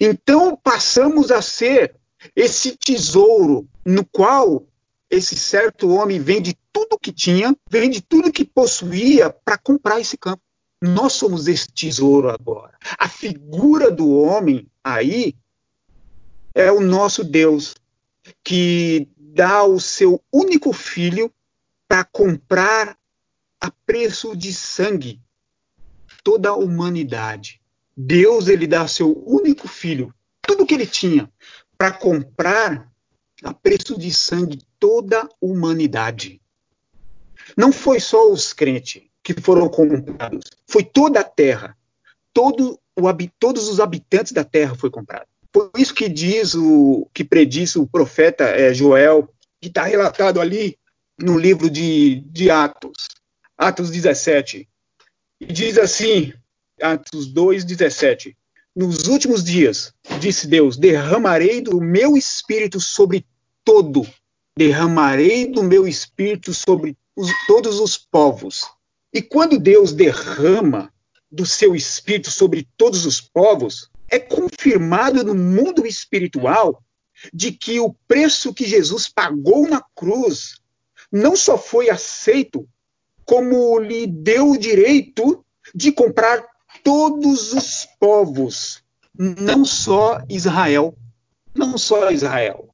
Então 0.00 0.56
passamos 0.56 1.30
a 1.30 1.40
ser 1.40 1.94
esse 2.34 2.76
tesouro 2.76 3.68
no 3.84 4.04
qual 4.04 4.66
esse 5.10 5.36
certo 5.36 5.90
homem 5.90 6.20
vende 6.20 6.56
tudo 6.72 6.98
que 6.98 7.12
tinha, 7.12 7.54
vende 7.68 8.00
tudo 8.00 8.32
que 8.32 8.44
possuía 8.44 9.28
para 9.28 9.58
comprar 9.58 10.00
esse 10.00 10.16
campo. 10.16 10.42
Nós 10.80 11.14
somos 11.14 11.48
esse 11.48 11.70
tesouro 11.70 12.30
agora. 12.30 12.78
A 12.98 13.08
figura 13.08 13.90
do 13.90 14.08
homem 14.10 14.66
aí 14.82 15.34
é 16.54 16.70
o 16.70 16.80
nosso 16.80 17.24
Deus, 17.24 17.74
que 18.42 19.08
dá 19.18 19.64
o 19.64 19.80
seu 19.80 20.22
único 20.32 20.72
filho 20.72 21.32
para 21.88 22.04
comprar 22.04 22.96
a 23.60 23.70
preço 23.84 24.36
de 24.36 24.54
sangue 24.54 25.20
toda 26.22 26.50
a 26.50 26.56
humanidade. 26.56 27.60
Deus 27.96 28.48
ele 28.48 28.66
dá 28.66 28.86
seu 28.86 29.22
único 29.26 29.68
filho, 29.68 30.14
tudo 30.40 30.64
que 30.64 30.74
ele 30.74 30.86
tinha, 30.86 31.30
para 31.76 31.90
comprar 31.90 32.90
a 33.42 33.54
preço 33.54 33.98
de 33.98 34.12
sangue 34.12 34.60
toda 34.78 35.22
a 35.22 35.28
humanidade. 35.40 36.40
Não 37.56 37.72
foi 37.72 38.00
só 38.00 38.30
os 38.30 38.52
crentes 38.52 39.02
que 39.22 39.40
foram 39.40 39.68
comprados, 39.68 40.44
foi 40.66 40.84
toda 40.84 41.20
a 41.20 41.24
terra, 41.24 41.76
todo 42.32 42.78
o, 42.96 43.02
todos 43.38 43.68
os 43.68 43.80
habitantes 43.80 44.32
da 44.32 44.44
terra 44.44 44.74
foi 44.74 44.90
comprado. 44.90 45.26
Por 45.52 45.70
isso 45.76 45.94
que 45.94 46.08
diz 46.08 46.54
o 46.54 47.08
que 47.12 47.24
prediz 47.24 47.74
o 47.76 47.86
profeta 47.86 48.44
é, 48.44 48.72
Joel, 48.72 49.28
que 49.60 49.68
está 49.68 49.84
relatado 49.84 50.40
ali 50.40 50.78
no 51.18 51.38
livro 51.38 51.68
de, 51.68 52.20
de 52.20 52.50
Atos, 52.50 53.08
Atos 53.58 53.90
17. 53.90 54.68
E 55.40 55.46
diz 55.46 55.76
assim, 55.76 56.32
Atos 56.80 57.26
2, 57.26 57.64
17. 57.64 58.36
Nos 58.74 59.08
últimos 59.08 59.42
dias, 59.42 59.92
disse 60.20 60.46
Deus, 60.46 60.76
derramarei 60.76 61.60
do 61.60 61.80
meu 61.80 62.16
espírito 62.16 62.80
sobre 62.80 63.26
todo, 63.64 64.06
derramarei 64.56 65.50
do 65.50 65.62
meu 65.62 65.88
espírito 65.88 66.54
sobre 66.54 66.96
os, 67.16 67.28
todos 67.48 67.80
os 67.80 67.96
povos. 67.96 68.70
E 69.12 69.20
quando 69.20 69.58
Deus 69.58 69.92
derrama 69.92 70.92
do 71.30 71.44
seu 71.44 71.74
espírito 71.74 72.30
sobre 72.30 72.68
todos 72.76 73.04
os 73.06 73.20
povos, 73.20 73.90
é 74.08 74.20
confirmado 74.20 75.24
no 75.24 75.34
mundo 75.34 75.84
espiritual 75.84 76.82
de 77.34 77.52
que 77.52 77.80
o 77.80 77.94
preço 78.06 78.54
que 78.54 78.66
Jesus 78.66 79.08
pagou 79.08 79.68
na 79.68 79.82
cruz 79.96 80.60
não 81.10 81.34
só 81.34 81.58
foi 81.58 81.90
aceito, 81.90 82.68
como 83.24 83.78
lhe 83.80 84.06
deu 84.06 84.50
o 84.50 84.58
direito 84.58 85.44
de 85.74 85.90
comprar 85.90 86.44
todos 86.82 87.52
os 87.52 87.86
povos, 87.98 88.82
não 89.16 89.64
só 89.64 90.22
Israel, 90.28 90.94
não 91.54 91.76
só 91.76 92.10
Israel. 92.10 92.68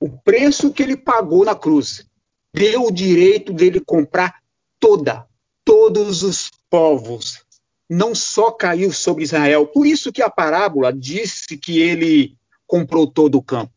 O 0.00 0.08
preço 0.08 0.72
que 0.72 0.82
ele 0.82 0.96
pagou 0.96 1.44
na 1.44 1.54
cruz 1.54 2.06
deu 2.52 2.84
o 2.84 2.92
direito 2.92 3.52
dele 3.52 3.80
comprar 3.80 4.42
toda, 4.78 5.26
todos 5.64 6.22
os 6.22 6.50
povos, 6.68 7.42
não 7.88 8.14
só 8.14 8.50
caiu 8.50 8.92
sobre 8.92 9.24
Israel. 9.24 9.66
Por 9.66 9.86
isso 9.86 10.12
que 10.12 10.22
a 10.22 10.30
parábola 10.30 10.92
disse 10.92 11.56
que 11.56 11.80
ele 11.80 12.36
comprou 12.66 13.06
todo 13.06 13.38
o 13.38 13.42
campo. 13.42 13.72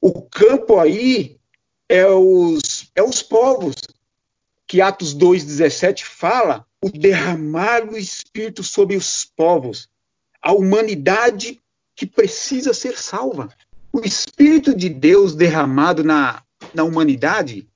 O 0.00 0.22
campo 0.22 0.78
aí 0.78 1.38
é 1.88 2.06
os, 2.06 2.90
é 2.94 3.02
os 3.02 3.22
povos, 3.22 3.76
que 4.66 4.80
Atos 4.80 5.14
2,17 5.14 6.04
fala, 6.04 6.64
o 6.82 6.90
derramar 6.90 7.86
do 7.86 7.96
Espírito 7.96 8.62
sobre 8.62 8.96
os 8.96 9.24
povos, 9.36 9.88
a 10.40 10.52
humanidade 10.52 11.60
que 11.94 12.06
precisa 12.06 12.72
ser 12.72 12.98
salva. 12.98 13.48
O 13.92 14.00
Espírito 14.00 14.74
de 14.74 14.88
Deus 14.88 15.34
derramado 15.34 16.02
na, 16.02 16.42
na 16.72 16.84
humanidade 16.84 17.68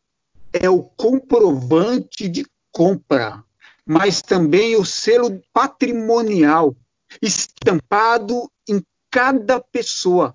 é 0.53 0.71
o 0.71 0.83
comprovante 0.83 2.29
de 2.29 2.47
compra 2.73 3.45
mas 3.87 4.23
também 4.23 4.77
o 4.77 4.85
selo 4.85 5.43
patrimonial 5.53 6.75
estampado 7.21 8.51
em 8.69 8.83
cada 9.11 9.61
pessoa, 9.61 10.35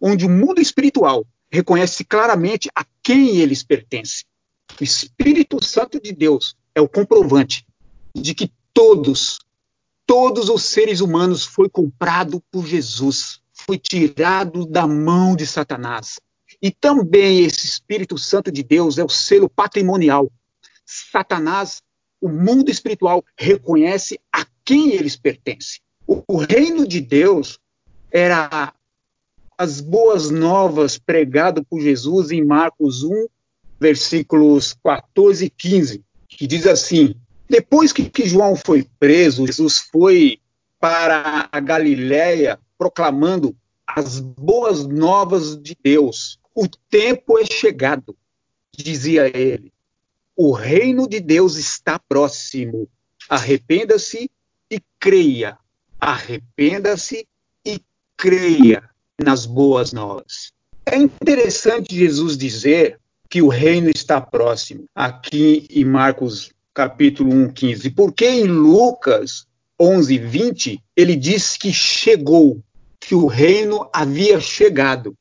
onde 0.00 0.26
o 0.26 0.30
mundo 0.30 0.60
espiritual 0.60 1.24
reconhece 1.50 2.04
claramente 2.04 2.68
a 2.74 2.84
quem 3.02 3.38
eles 3.38 3.62
pertencem. 3.62 4.24
O 4.80 4.84
Espírito 4.84 5.62
Santo 5.64 6.00
de 6.00 6.12
Deus 6.12 6.56
é 6.74 6.80
o 6.80 6.88
comprovante 6.88 7.64
de 8.14 8.34
que 8.34 8.52
todos, 8.72 9.38
todos 10.06 10.48
os 10.48 10.64
seres 10.64 11.00
humanos 11.00 11.44
foi 11.44 11.68
comprado 11.68 12.42
por 12.50 12.66
Jesus, 12.66 13.40
foi 13.52 13.78
tirado 13.78 14.66
da 14.66 14.86
mão 14.86 15.36
de 15.36 15.46
Satanás. 15.46 16.20
E 16.60 16.70
também 16.70 17.44
esse 17.44 17.66
Espírito 17.66 18.18
Santo 18.18 18.50
de 18.50 18.62
Deus 18.62 18.98
é 18.98 19.04
o 19.04 19.08
selo 19.08 19.48
patrimonial. 19.48 20.30
Satanás 20.84 21.82
o 22.22 22.28
mundo 22.28 22.70
espiritual 22.70 23.24
reconhece 23.36 24.20
a 24.32 24.46
quem 24.64 24.92
eles 24.92 25.16
pertencem. 25.16 25.80
O, 26.06 26.22
o 26.28 26.36
reino 26.36 26.86
de 26.86 27.00
Deus 27.00 27.58
era 28.12 28.72
as 29.58 29.80
boas 29.80 30.30
novas 30.30 30.96
pregado 30.96 31.64
por 31.64 31.80
Jesus 31.80 32.30
em 32.30 32.44
Marcos 32.44 33.02
1, 33.02 33.26
versículos 33.80 34.74
14 34.84 35.46
e 35.46 35.50
15, 35.50 36.04
que 36.28 36.46
diz 36.46 36.64
assim: 36.66 37.16
depois 37.52 37.92
que, 37.92 38.08
que 38.08 38.26
João 38.26 38.56
foi 38.56 38.88
preso, 38.98 39.46
Jesus 39.46 39.80
foi 39.92 40.38
para 40.80 41.50
a 41.52 41.60
Galiléia 41.60 42.58
proclamando 42.78 43.54
as 43.86 44.18
boas 44.20 44.86
novas 44.86 45.60
de 45.60 45.76
Deus. 45.84 46.40
O 46.54 46.66
tempo 46.88 47.38
é 47.38 47.44
chegado, 47.44 48.16
dizia 48.74 49.26
ele. 49.36 49.70
O 50.34 50.52
reino 50.52 51.06
de 51.06 51.20
Deus 51.20 51.56
está 51.56 51.98
próximo. 51.98 52.88
Arrependa-se 53.28 54.30
e 54.70 54.80
creia. 54.98 55.58
Arrependa-se 56.00 57.28
e 57.66 57.82
creia 58.16 58.82
nas 59.22 59.44
boas 59.44 59.92
novas. 59.92 60.54
É 60.86 60.96
interessante 60.96 61.94
Jesus 61.94 62.38
dizer 62.38 62.98
que 63.28 63.42
o 63.42 63.48
reino 63.48 63.90
está 63.90 64.22
próximo, 64.22 64.86
aqui 64.94 65.66
em 65.70 65.84
Marcos 65.84 66.50
capítulo 66.74 67.32
1, 67.32 67.52
15, 67.52 67.90
porque 67.90 68.26
em 68.26 68.44
Lucas 68.44 69.46
11, 69.80 70.18
20, 70.18 70.82
ele 70.96 71.16
diz 71.16 71.56
que 71.56 71.72
chegou, 71.72 72.62
que 73.00 73.14
o 73.14 73.26
reino 73.26 73.88
havia 73.92 74.40
chegado. 74.40 75.14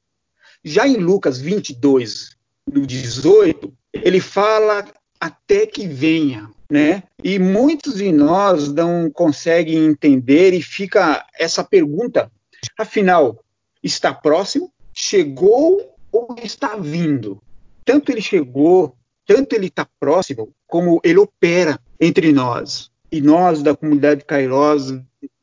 Já 0.63 0.87
em 0.87 0.97
Lucas 0.97 1.39
22, 1.39 2.37
no 2.71 2.85
18, 2.85 3.73
ele 3.93 4.19
fala 4.19 4.85
até 5.19 5.65
que 5.65 5.87
venha, 5.87 6.49
né? 6.69 7.03
E 7.23 7.39
muitos 7.39 7.95
de 7.95 8.11
nós 8.11 8.71
não 8.71 9.09
conseguem 9.09 9.85
entender 9.85 10.53
e 10.53 10.61
fica 10.61 11.25
essa 11.37 11.63
pergunta: 11.63 12.31
afinal, 12.77 13.43
está 13.83 14.13
próximo? 14.13 14.71
Chegou 14.93 15.95
ou 16.11 16.35
está 16.43 16.75
vindo? 16.75 17.41
Tanto 17.83 18.11
ele 18.11 18.21
chegou, 18.21 18.95
tanto 19.25 19.53
ele 19.53 19.67
está 19.67 19.87
próximo, 19.99 20.53
como 20.71 21.01
ele 21.03 21.19
opera 21.19 21.77
entre 21.99 22.31
nós. 22.31 22.89
E 23.11 23.19
nós, 23.19 23.61
da 23.61 23.75
comunidade 23.75 24.23
Kairos, 24.23 24.93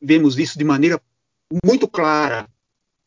vemos 0.00 0.38
isso 0.38 0.58
de 0.58 0.64
maneira 0.64 0.99
muito 1.62 1.87
clara. 1.87 2.49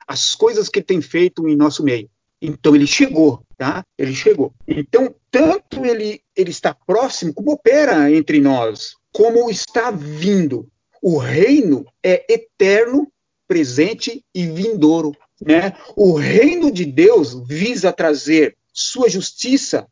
As 0.07 0.35
coisas 0.35 0.69
que 0.69 0.77
ele 0.77 0.85
tem 0.85 1.01
feito 1.01 1.49
em 1.49 1.55
nosso 1.55 1.83
meio. 1.83 2.07
Então 2.39 2.75
ele 2.75 2.85
chegou, 2.85 3.43
tá? 3.57 3.83
Ele 3.97 4.13
chegou. 4.13 4.53
Então, 4.67 5.13
tanto 5.31 5.83
ele, 5.83 6.21
ele 6.35 6.51
está 6.51 6.75
próximo, 6.75 7.33
como 7.33 7.53
opera 7.53 8.11
entre 8.11 8.39
nós, 8.39 8.95
como 9.11 9.49
está 9.49 9.89
vindo. 9.89 10.69
O 11.01 11.17
reino 11.17 11.85
é 12.03 12.23
eterno, 12.31 13.11
presente 13.47 14.23
e 14.33 14.45
vindouro. 14.45 15.11
Né? 15.43 15.75
O 15.95 16.13
reino 16.13 16.71
de 16.71 16.85
Deus 16.85 17.33
visa 17.47 17.91
trazer 17.91 18.55
sua 18.71 19.09
justiça, 19.09 19.87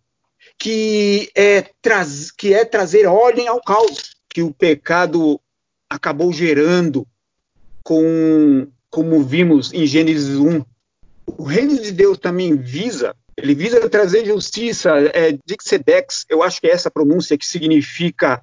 que 0.59 1.31
é, 1.33 1.61
traz, 1.81 2.29
que 2.29 2.53
é 2.53 2.65
trazer 2.65 3.07
ordem 3.07 3.47
ao 3.47 3.61
caos, 3.61 4.15
que 4.29 4.43
o 4.43 4.53
pecado 4.53 5.39
acabou 5.89 6.33
gerando, 6.33 7.07
com, 7.81 8.67
como 8.89 9.23
vimos 9.23 9.73
em 9.73 9.87
Gênesis 9.87 10.35
1, 10.35 10.63
o 11.37 11.43
reino 11.43 11.81
de 11.81 11.91
Deus 11.91 12.17
também 12.17 12.55
visa, 12.55 13.15
ele 13.37 13.55
visa 13.55 13.89
trazer 13.89 14.25
justiça, 14.25 14.91
é, 15.13 15.37
Dixedex, 15.45 16.25
eu 16.27 16.43
acho 16.43 16.59
que 16.59 16.67
é 16.67 16.71
essa 16.71 16.91
pronúncia 16.91 17.37
que 17.37 17.45
significa 17.45 18.41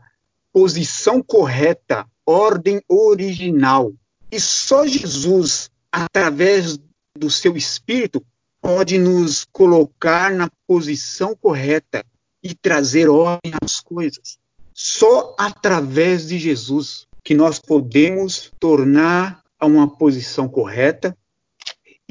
posição 0.52 1.22
correta, 1.22 2.06
ordem 2.24 2.80
original. 2.88 3.92
E 4.32 4.40
só 4.40 4.86
Jesus, 4.86 5.70
através 5.92 6.78
do 7.16 7.30
seu 7.30 7.56
espírito, 7.56 8.24
pode 8.66 8.98
nos 8.98 9.44
colocar 9.52 10.32
na 10.32 10.50
posição 10.66 11.36
correta 11.36 12.04
e 12.42 12.52
trazer 12.52 13.08
ordem 13.08 13.52
às 13.62 13.78
coisas. 13.78 14.38
Só 14.74 15.36
através 15.38 16.26
de 16.26 16.36
Jesus 16.36 17.06
que 17.22 17.32
nós 17.32 17.60
podemos 17.60 18.50
tornar 18.58 19.40
a 19.56 19.66
uma 19.66 19.88
posição 19.88 20.48
correta 20.48 21.16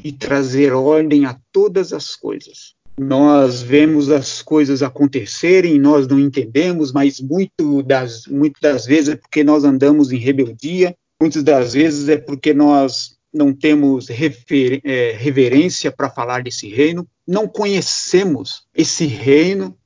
e 0.02 0.10
trazer 0.10 0.72
ordem 0.72 1.26
a 1.26 1.38
todas 1.52 1.92
as 1.92 2.16
coisas. 2.16 2.74
Nós 2.98 3.60
vemos 3.60 4.10
as 4.10 4.40
coisas 4.40 4.82
acontecerem, 4.82 5.78
nós 5.78 6.08
não 6.08 6.18
entendemos, 6.18 6.90
mas 6.90 7.20
muito 7.20 7.82
das, 7.82 8.26
muitas 8.26 8.62
das 8.62 8.86
vezes 8.86 9.10
é 9.10 9.16
porque 9.16 9.44
nós 9.44 9.62
andamos 9.62 10.10
em 10.10 10.16
rebeldia, 10.16 10.96
muitas 11.20 11.42
das 11.42 11.74
vezes 11.74 12.08
é 12.08 12.16
porque 12.16 12.54
nós 12.54 13.14
não 13.36 13.52
temos 13.52 14.08
refer, 14.08 14.80
é, 14.82 15.12
reverência 15.12 15.92
para 15.92 16.10
falar 16.10 16.42
desse 16.42 16.68
reino, 16.68 17.06
não 17.26 17.46
conhecemos 17.46 18.66
esse 18.74 19.06
reino 19.06 19.76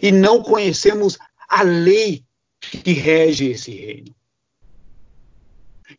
e 0.00 0.12
não 0.12 0.42
conhecemos 0.42 1.18
a 1.48 1.62
lei 1.62 2.22
que 2.60 2.92
rege 2.92 3.50
esse 3.50 3.72
reino. 3.72 4.14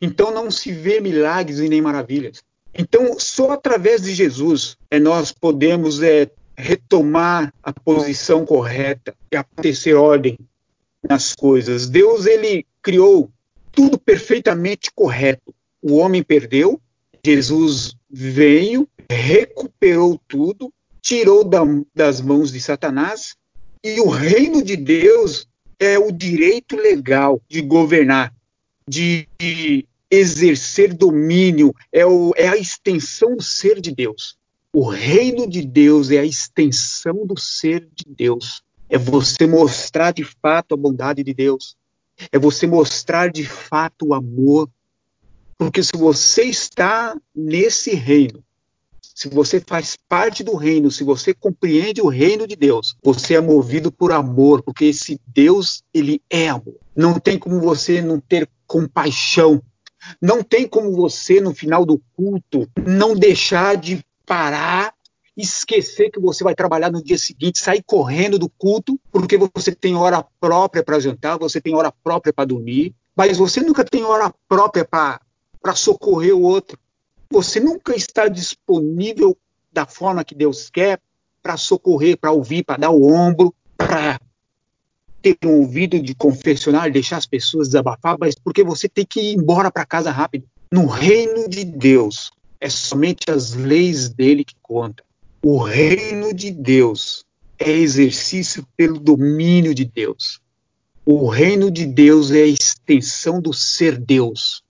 Então 0.00 0.32
não 0.32 0.50
se 0.50 0.72
vê 0.72 1.00
milagres 1.00 1.58
e 1.58 1.68
nem 1.68 1.82
maravilhas. 1.82 2.42
Então, 2.72 3.18
só 3.18 3.50
através 3.50 4.02
de 4.02 4.14
Jesus 4.14 4.76
é 4.90 4.98
nós 4.98 5.32
podemos 5.32 6.00
é, 6.02 6.30
retomar 6.56 7.52
a 7.62 7.72
posição 7.72 8.46
correta 8.46 9.14
e 9.30 9.36
acontecer 9.36 9.94
ordem 9.94 10.38
nas 11.06 11.34
coisas. 11.34 11.88
Deus 11.88 12.26
ele 12.26 12.64
criou 12.80 13.30
tudo 13.72 13.98
perfeitamente 13.98 14.90
correto. 14.94 15.54
O 15.82 15.96
homem 15.96 16.22
perdeu, 16.22 16.80
Jesus 17.24 17.94
veio, 18.08 18.88
recuperou 19.10 20.20
tudo, 20.28 20.72
tirou 21.00 21.44
da, 21.44 21.60
das 21.94 22.20
mãos 22.20 22.52
de 22.52 22.60
Satanás, 22.60 23.34
e 23.82 24.00
o 24.00 24.08
reino 24.08 24.62
de 24.62 24.76
Deus 24.76 25.48
é 25.78 25.98
o 25.98 26.12
direito 26.12 26.76
legal 26.76 27.40
de 27.48 27.62
governar, 27.62 28.32
de, 28.86 29.26
de 29.38 29.86
exercer 30.10 30.92
domínio, 30.92 31.74
é, 31.90 32.04
o, 32.04 32.32
é 32.36 32.48
a 32.48 32.56
extensão 32.56 33.36
do 33.36 33.42
ser 33.42 33.80
de 33.80 33.94
Deus. 33.94 34.36
O 34.72 34.84
reino 34.88 35.48
de 35.48 35.62
Deus 35.62 36.10
é 36.10 36.18
a 36.18 36.24
extensão 36.24 37.26
do 37.26 37.38
ser 37.38 37.88
de 37.92 38.04
Deus. 38.06 38.62
É 38.88 38.98
você 38.98 39.46
mostrar 39.46 40.12
de 40.12 40.24
fato 40.24 40.74
a 40.74 40.76
bondade 40.76 41.22
de 41.22 41.32
Deus. 41.32 41.76
É 42.30 42.38
você 42.38 42.66
mostrar 42.66 43.30
de 43.30 43.44
fato 43.44 44.08
o 44.08 44.14
amor. 44.14 44.68
Porque 45.60 45.82
se 45.82 45.94
você 45.94 46.44
está 46.44 47.14
nesse 47.36 47.94
reino, 47.94 48.42
se 49.02 49.28
você 49.28 49.60
faz 49.60 49.94
parte 50.08 50.42
do 50.42 50.56
reino, 50.56 50.90
se 50.90 51.04
você 51.04 51.34
compreende 51.34 52.00
o 52.00 52.08
reino 52.08 52.46
de 52.46 52.56
Deus, 52.56 52.96
você 53.04 53.34
é 53.34 53.40
movido 53.42 53.92
por 53.92 54.10
amor, 54.10 54.62
porque 54.62 54.86
esse 54.86 55.20
Deus, 55.26 55.82
ele 55.92 56.22
é 56.30 56.48
amor. 56.48 56.78
Não 56.96 57.20
tem 57.20 57.38
como 57.38 57.60
você 57.60 58.00
não 58.00 58.18
ter 58.18 58.48
compaixão 58.66 59.62
não 60.18 60.42
tem 60.42 60.66
como 60.66 60.92
você, 60.92 61.42
no 61.42 61.54
final 61.54 61.84
do 61.84 62.00
culto, 62.16 62.66
não 62.86 63.14
deixar 63.14 63.76
de 63.76 64.02
parar, 64.24 64.94
esquecer 65.36 66.10
que 66.10 66.18
você 66.18 66.42
vai 66.42 66.54
trabalhar 66.54 66.90
no 66.90 67.04
dia 67.04 67.18
seguinte, 67.18 67.58
sair 67.58 67.82
correndo 67.82 68.38
do 68.38 68.48
culto, 68.48 68.98
porque 69.12 69.36
você 69.36 69.74
tem 69.74 69.94
hora 69.94 70.24
própria 70.40 70.82
para 70.82 70.98
jantar, 70.98 71.38
você 71.38 71.60
tem 71.60 71.74
hora 71.74 71.92
própria 72.02 72.32
para 72.32 72.46
dormir, 72.46 72.94
mas 73.14 73.36
você 73.36 73.60
nunca 73.60 73.84
tem 73.84 74.02
hora 74.02 74.32
própria 74.48 74.86
para 74.86 75.20
socorrer 75.74 76.34
o 76.34 76.42
outro. 76.42 76.78
Você 77.30 77.60
nunca 77.60 77.94
está 77.94 78.28
disponível 78.28 79.36
da 79.72 79.86
forma 79.86 80.24
que 80.24 80.34
Deus 80.34 80.68
quer 80.68 81.00
para 81.42 81.56
socorrer, 81.56 82.16
para 82.16 82.32
ouvir, 82.32 82.64
para 82.64 82.76
dar 82.76 82.90
o 82.90 83.10
ombro, 83.10 83.54
para 83.76 84.20
ter 85.22 85.36
um 85.44 85.60
ouvido 85.60 86.00
de 86.00 86.14
confessionário, 86.14 86.92
deixar 86.92 87.18
as 87.18 87.26
pessoas 87.26 87.68
desabafar, 87.68 88.16
mas 88.18 88.34
porque 88.34 88.64
você 88.64 88.88
tem 88.88 89.06
que 89.06 89.20
ir 89.20 89.36
embora 89.36 89.70
para 89.70 89.84
casa 89.84 90.10
rápido. 90.10 90.46
No 90.72 90.86
reino 90.86 91.48
de 91.48 91.64
Deus, 91.64 92.30
é 92.60 92.68
somente 92.68 93.30
as 93.30 93.54
leis 93.54 94.08
dele 94.08 94.44
que 94.44 94.54
contam. 94.62 95.04
O 95.42 95.58
reino 95.58 96.34
de 96.34 96.50
Deus 96.50 97.24
é 97.58 97.70
exercício 97.70 98.66
pelo 98.76 98.98
domínio 98.98 99.74
de 99.74 99.84
Deus. 99.84 100.40
O 101.04 101.28
reino 101.28 101.70
de 101.70 101.86
Deus 101.86 102.30
é 102.30 102.42
a 102.42 102.46
extensão 102.46 103.40
do 103.40 103.52
ser 103.52 103.98
Deus. 103.98 104.62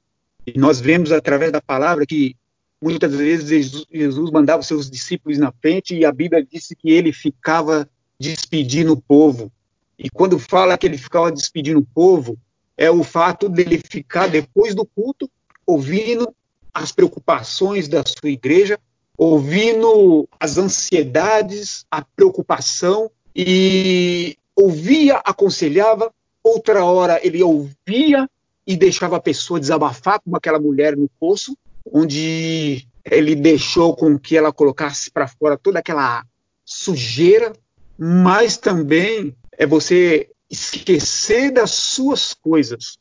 Nós 0.57 0.81
vemos 0.81 1.13
através 1.13 1.53
da 1.53 1.61
palavra 1.61 2.07
que 2.07 2.37
muitas 2.83 3.15
vezes 3.15 3.85
Jesus 3.93 4.31
mandava 4.31 4.63
seus 4.63 4.91
discípulos 4.91 5.39
na 5.39 5.53
frente 5.53 5.95
e 5.95 6.05
a 6.05 6.13
Bíblia 6.13 6.47
disse 6.51 6.75
que 6.75 6.91
ele 6.91 7.13
ficava 7.13 7.89
despedindo 8.19 8.93
o 8.93 9.01
povo. 9.01 9.53
E 9.99 10.09
quando 10.09 10.39
fala 10.39 10.79
que 10.79 10.87
ele 10.87 10.97
ficava 10.97 11.31
despedindo 11.31 11.81
o 11.81 11.87
povo, 11.87 12.39
é 12.77 12.91
o 12.91 13.05
fato 13.05 13.49
dele 13.49 13.81
ficar 13.91 14.29
depois 14.29 14.75
do 14.75 14.87
culto 14.87 15.31
ouvindo 15.67 16.35
as 16.73 16.91
preocupações 16.91 17.87
da 17.89 18.03
sua 18.07 18.31
igreja, 18.31 18.79
ouvindo 19.17 20.27
as 20.39 20.57
ansiedades, 20.57 21.85
a 21.91 22.03
preocupação 22.03 23.11
e 23.37 24.37
ouvia, 24.57 25.17
aconselhava, 25.25 26.11
outra 26.43 26.85
hora 26.85 27.21
ele 27.23 27.43
ouvia 27.43 28.29
e 28.67 28.77
deixava 28.77 29.17
a 29.17 29.21
pessoa 29.21 29.61
desabafar 29.61 30.21
como 30.21 30.37
aquela 30.37 30.59
mulher 30.59 30.97
no 30.97 31.09
poço, 31.19 31.57
onde 31.85 32.87
ele 33.05 33.35
deixou 33.35 33.97
com 33.97 34.19
que 34.19 34.37
ela 34.37 34.53
colocasse 34.53 35.11
para 35.11 35.27
fora 35.27 35.57
toda 35.57 35.79
aquela 35.79 36.25
sujeira, 36.65 37.53
mas 37.99 38.57
também 38.57 39.35
é 39.53 39.67
você 39.67 40.31
esquecer 40.49 41.51
das 41.53 41.71
suas 41.71 42.35
coisas. 42.35 42.99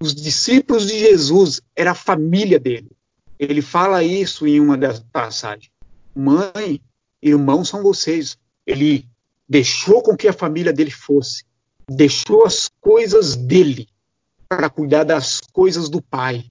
Os 0.00 0.14
discípulos 0.14 0.86
de 0.86 0.98
Jesus 0.98 1.60
era 1.74 1.92
a 1.92 1.94
família 1.94 2.58
dele. 2.58 2.90
Ele 3.38 3.62
fala 3.62 4.02
isso 4.04 4.46
em 4.46 4.60
uma 4.60 4.76
das 4.76 5.00
passagens. 5.00 5.70
Mãe, 6.14 6.80
irmãos 7.20 7.68
são 7.68 7.82
vocês. 7.82 8.36
Ele 8.66 9.08
deixou 9.48 10.02
com 10.02 10.16
que 10.16 10.28
a 10.28 10.32
família 10.32 10.72
dele 10.72 10.90
fosse, 10.90 11.44
deixou 11.88 12.44
as 12.44 12.70
coisas 12.80 13.36
dele 13.36 13.86
para 14.56 14.68
cuidar 14.68 15.04
das 15.04 15.40
coisas 15.52 15.88
do 15.88 16.02
Pai, 16.02 16.44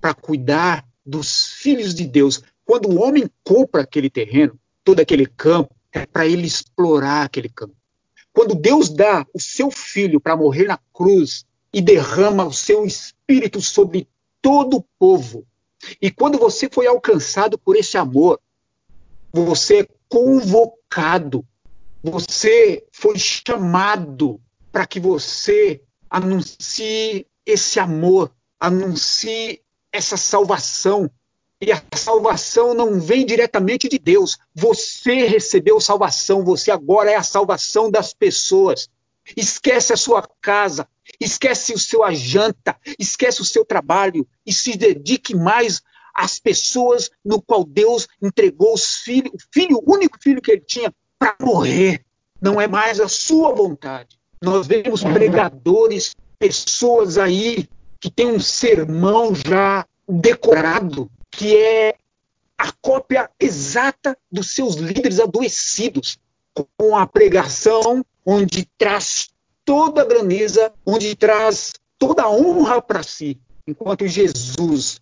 para 0.00 0.14
cuidar 0.14 0.86
dos 1.04 1.52
filhos 1.54 1.94
de 1.94 2.06
Deus. 2.06 2.42
Quando 2.64 2.88
o 2.88 3.02
homem 3.02 3.28
compra 3.42 3.82
aquele 3.82 4.08
terreno, 4.08 4.58
todo 4.84 5.00
aquele 5.00 5.26
campo, 5.26 5.74
é 5.92 6.06
para 6.06 6.26
ele 6.26 6.46
explorar 6.46 7.24
aquele 7.24 7.48
campo. 7.48 7.74
Quando 8.32 8.54
Deus 8.54 8.88
dá 8.88 9.26
o 9.34 9.40
seu 9.40 9.70
filho 9.70 10.20
para 10.20 10.36
morrer 10.36 10.66
na 10.66 10.78
cruz 10.92 11.44
e 11.72 11.80
derrama 11.80 12.44
o 12.44 12.52
seu 12.52 12.84
espírito 12.84 13.60
sobre 13.60 14.06
todo 14.40 14.76
o 14.76 14.84
povo, 14.98 15.44
e 16.00 16.10
quando 16.10 16.38
você 16.38 16.68
foi 16.70 16.86
alcançado 16.86 17.58
por 17.58 17.76
esse 17.76 17.96
amor, 17.96 18.40
você 19.32 19.80
é 19.80 19.88
convocado, 20.08 21.44
você 22.02 22.84
foi 22.92 23.18
chamado 23.18 24.40
para 24.70 24.86
que 24.86 25.00
você 25.00 25.82
anuncie 26.10 27.26
esse 27.44 27.78
amor, 27.80 28.30
anuncie 28.58 29.60
essa 29.92 30.16
salvação. 30.16 31.10
E 31.60 31.72
a 31.72 31.82
salvação 31.96 32.72
não 32.72 33.00
vem 33.00 33.26
diretamente 33.26 33.88
de 33.88 33.98
Deus. 33.98 34.38
Você 34.54 35.26
recebeu 35.26 35.80
salvação, 35.80 36.44
você 36.44 36.70
agora 36.70 37.10
é 37.10 37.16
a 37.16 37.22
salvação 37.22 37.90
das 37.90 38.14
pessoas. 38.14 38.88
Esquece 39.36 39.92
a 39.92 39.96
sua 39.96 40.26
casa, 40.40 40.88
esquece 41.20 41.74
o 41.74 41.78
seu 41.78 42.00
janta, 42.14 42.76
esquece 42.98 43.42
o 43.42 43.44
seu 43.44 43.64
trabalho 43.64 44.26
e 44.46 44.52
se 44.52 44.76
dedique 44.76 45.34
mais 45.34 45.82
às 46.14 46.38
pessoas 46.38 47.10
no 47.24 47.42
qual 47.42 47.64
Deus 47.64 48.08
entregou 48.22 48.74
os 48.74 48.96
filhos, 48.96 49.32
o 49.34 49.38
filho, 49.52 49.78
o 49.78 49.92
único 49.92 50.18
filho 50.20 50.40
que 50.40 50.52
ele 50.52 50.60
tinha, 50.60 50.94
para 51.18 51.36
morrer. 51.40 52.04
Não 52.40 52.60
é 52.60 52.68
mais 52.68 53.00
a 53.00 53.08
sua 53.08 53.52
vontade. 53.52 54.18
Nós 54.42 54.66
vemos 54.66 55.02
pregadores, 55.02 56.14
pessoas 56.38 57.18
aí 57.18 57.68
que 58.00 58.10
têm 58.10 58.28
um 58.28 58.40
sermão 58.40 59.34
já 59.34 59.84
decorado, 60.08 61.10
que 61.30 61.56
é 61.56 61.96
a 62.56 62.72
cópia 62.80 63.30
exata 63.38 64.16
dos 64.30 64.50
seus 64.50 64.76
líderes 64.76 65.20
adoecidos, 65.20 66.18
com 66.76 66.96
a 66.96 67.06
pregação 67.06 68.04
onde 68.26 68.68
traz 68.76 69.28
toda 69.64 70.02
a 70.02 70.04
grandeza, 70.04 70.72
onde 70.84 71.14
traz 71.14 71.72
toda 71.98 72.22
a 72.22 72.30
honra 72.30 72.80
para 72.80 73.02
si, 73.02 73.38
enquanto 73.66 74.06
Jesus, 74.06 75.00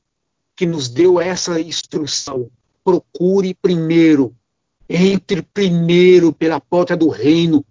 que 0.55 0.67
nos 0.67 0.89
deu 0.89 1.21
essa 1.21 1.61
instrução, 1.61 2.51
procure 2.85 3.55
primeiro, 3.55 4.35
entre 4.89 5.43
primeiro 5.43 6.33
pela 6.33 6.61
porta 6.61 6.97
do 6.97 7.09
reino, 7.09 7.65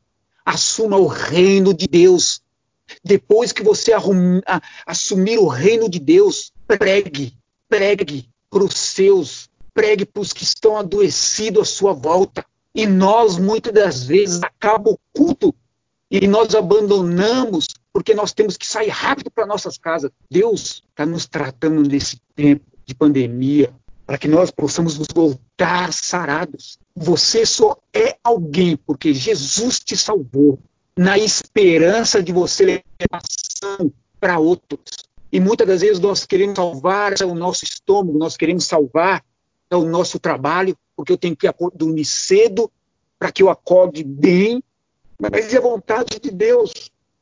assuma 0.46 0.98
o 0.98 1.08
reino 1.08 1.74
de 1.74 1.88
Deus. 1.88 2.42
Depois 3.04 3.52
que 3.52 3.64
você 3.64 3.92
assumir 4.86 5.40
o 5.40 5.48
reino 5.48 5.90
de 5.90 6.00
Deus, 6.00 6.54
pregue, 6.68 7.36
pregue 7.68 8.30
para 8.50 8.64
os 8.64 8.78
seus, 8.78 9.50
pregue 9.74 10.06
para 10.06 10.22
os 10.22 10.32
que 10.32 10.44
estão 10.44 10.78
adoecidos 10.78 11.62
à 11.64 11.66
sua 11.66 11.94
volta. 11.94 12.46
E 12.76 12.86
nós, 12.86 13.38
muitas 13.38 13.74
das 13.74 14.04
vezes, 14.04 14.42
acaba 14.44 14.92
o 14.92 15.00
culto 15.14 15.56
e 16.12 16.28
nós 16.28 16.54
abandonamos 16.54 17.68
porque 17.92 18.14
nós 18.14 18.34
temos 18.34 18.58
que 18.58 18.68
sair 18.68 18.90
rápido 18.90 19.32
para 19.32 19.46
nossas 19.46 19.78
casas. 19.78 20.12
Deus 20.30 20.84
está 20.90 21.06
nos 21.06 21.26
tratando 21.26 21.82
nesse 21.82 22.20
tempo 22.36 22.66
de 22.86 22.94
pandemia 22.94 23.74
para 24.06 24.18
que 24.18 24.28
nós 24.28 24.52
possamos 24.52 24.98
nos 24.98 25.08
voltar 25.14 25.92
sarados. 25.92 26.78
Você 26.96 27.46
só 27.46 27.78
é 27.94 28.18
alguém 28.24 28.78
porque 28.78 29.14
Jesus 29.14 29.80
te 29.80 29.98
salvou, 29.98 30.60
na 30.98 31.18
esperança 31.18 32.24
de 32.24 32.32
você 32.32 32.66
levar 32.66 33.22
ação 33.22 33.92
para 34.20 34.40
outros. 34.40 35.06
E 35.32 35.40
muitas 35.40 35.68
das 35.68 35.82
vezes 35.82 36.00
nós 36.00 36.26
queremos 36.26 36.56
salvar 36.56 37.14
o 37.24 37.36
nosso 37.36 37.66
estômago, 37.66 38.18
nós 38.18 38.38
queremos 38.38 38.66
salvar 38.66 39.24
o 39.70 39.84
nosso 39.84 40.20
trabalho, 40.20 40.78
porque 40.96 41.12
eu 41.12 41.18
tenho 41.18 41.36
que 41.36 41.48
dormir 41.74 42.06
cedo 42.06 42.72
para 43.20 43.32
que 43.32 43.44
eu 43.44 43.50
acorde 43.50 44.04
bem. 44.04 44.64
Mas 45.20 45.54
é 45.54 45.58
a 45.58 45.62
vontade 45.62 46.20
de 46.22 46.32
Deus, 46.32 46.72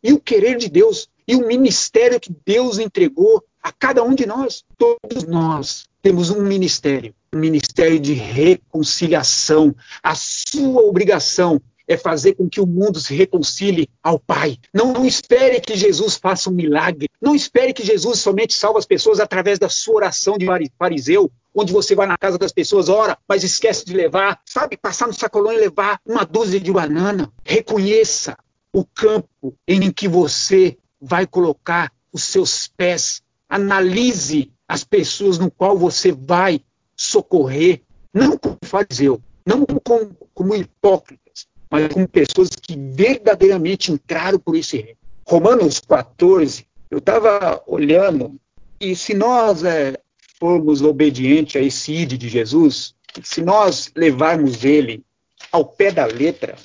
e 0.03 0.13
o 0.13 0.19
querer 0.19 0.57
de 0.57 0.69
Deus, 0.69 1.07
e 1.27 1.35
o 1.35 1.47
ministério 1.47 2.19
que 2.19 2.35
Deus 2.45 2.77
entregou 2.77 3.43
a 3.61 3.71
cada 3.71 4.03
um 4.03 4.13
de 4.13 4.25
nós, 4.25 4.65
todos 4.77 5.23
nós 5.23 5.85
temos 6.01 6.29
um 6.29 6.41
ministério, 6.41 7.15
um 7.33 7.39
ministério 7.39 7.97
de 7.97 8.13
reconciliação. 8.13 9.73
A 10.03 10.13
sua 10.15 10.81
obrigação 10.81 11.61
é 11.87 11.97
fazer 11.97 12.33
com 12.35 12.49
que 12.49 12.59
o 12.59 12.65
mundo 12.65 12.99
se 12.99 13.13
reconcilie 13.13 13.89
ao 14.01 14.19
Pai. 14.19 14.57
Não, 14.73 14.91
não, 14.91 15.05
espere 15.05 15.61
que 15.61 15.75
Jesus 15.75 16.15
faça 16.15 16.49
um 16.49 16.53
milagre. 16.53 17.09
Não 17.21 17.33
espere 17.33 17.73
que 17.73 17.85
Jesus 17.85 18.19
somente 18.19 18.53
salve 18.53 18.79
as 18.79 18.85
pessoas 18.85 19.19
através 19.19 19.59
da 19.59 19.69
sua 19.69 19.95
oração 19.95 20.37
de 20.37 20.45
fariseu, 20.77 21.31
onde 21.55 21.71
você 21.71 21.95
vai 21.95 22.07
na 22.07 22.17
casa 22.17 22.37
das 22.37 22.51
pessoas, 22.51 22.89
ora, 22.89 23.17
mas 23.27 23.43
esquece 23.43 23.85
de 23.85 23.93
levar, 23.93 24.41
sabe, 24.45 24.75
passar 24.75 25.07
no 25.07 25.13
sacolão 25.13 25.53
e 25.53 25.57
levar 25.57 25.99
uma 26.05 26.25
dúzia 26.25 26.59
de 26.59 26.71
banana. 26.71 27.31
Reconheça 27.45 28.35
o 28.73 28.83
campo 28.83 29.55
em 29.67 29.91
que 29.91 30.07
você 30.07 30.77
vai 30.99 31.27
colocar 31.27 31.93
os 32.11 32.23
seus 32.23 32.67
pés. 32.67 33.21
Analise 33.47 34.51
as 34.67 34.83
pessoas 34.83 35.37
no 35.37 35.51
qual 35.51 35.77
você 35.77 36.11
vai 36.11 36.59
socorrer, 36.95 37.81
não 38.11 38.35
como 38.37 38.57
fariseu, 38.63 39.21
não 39.45 39.65
como, 39.65 40.15
como 40.33 40.55
hipócritas, 40.55 41.47
mas 41.69 41.93
como 41.93 42.07
pessoas 42.07 42.49
que 42.49 42.75
verdadeiramente 42.75 43.91
entraram 43.91 44.39
por 44.39 44.55
esse 44.55 44.77
reino. 44.77 44.97
Romanos 45.27 45.79
14, 45.79 46.65
eu 46.89 46.97
estava 46.97 47.61
olhando, 47.67 48.39
e 48.79 48.95
se 48.95 49.13
nós 49.13 49.63
é, 49.63 49.97
formos 50.39 50.81
obedientes 50.81 51.55
a 51.55 51.63
esse 51.63 51.91
ide 51.91 52.17
de 52.17 52.27
Jesus, 52.27 52.95
se 53.23 53.41
nós 53.41 53.91
levarmos 53.95 54.63
ele 54.63 55.03
ao 55.51 55.65
pé 55.65 55.91
da 55.91 56.05
letra, 56.05 56.55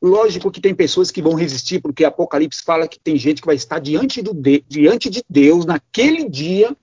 lógico 0.00 0.50
que 0.50 0.60
tem 0.60 0.74
pessoas 0.74 1.10
que 1.10 1.22
vão 1.22 1.34
resistir, 1.34 1.80
porque 1.80 2.04
Apocalipse 2.04 2.62
fala 2.62 2.88
que 2.88 3.00
tem 3.00 3.16
gente 3.16 3.40
que 3.40 3.46
vai 3.46 3.56
estar 3.56 3.78
diante, 3.78 4.22
do 4.22 4.32
de, 4.32 4.64
diante 4.68 5.10
de 5.10 5.22
Deus 5.28 5.66
naquele 5.66 6.28
dia 6.28 6.76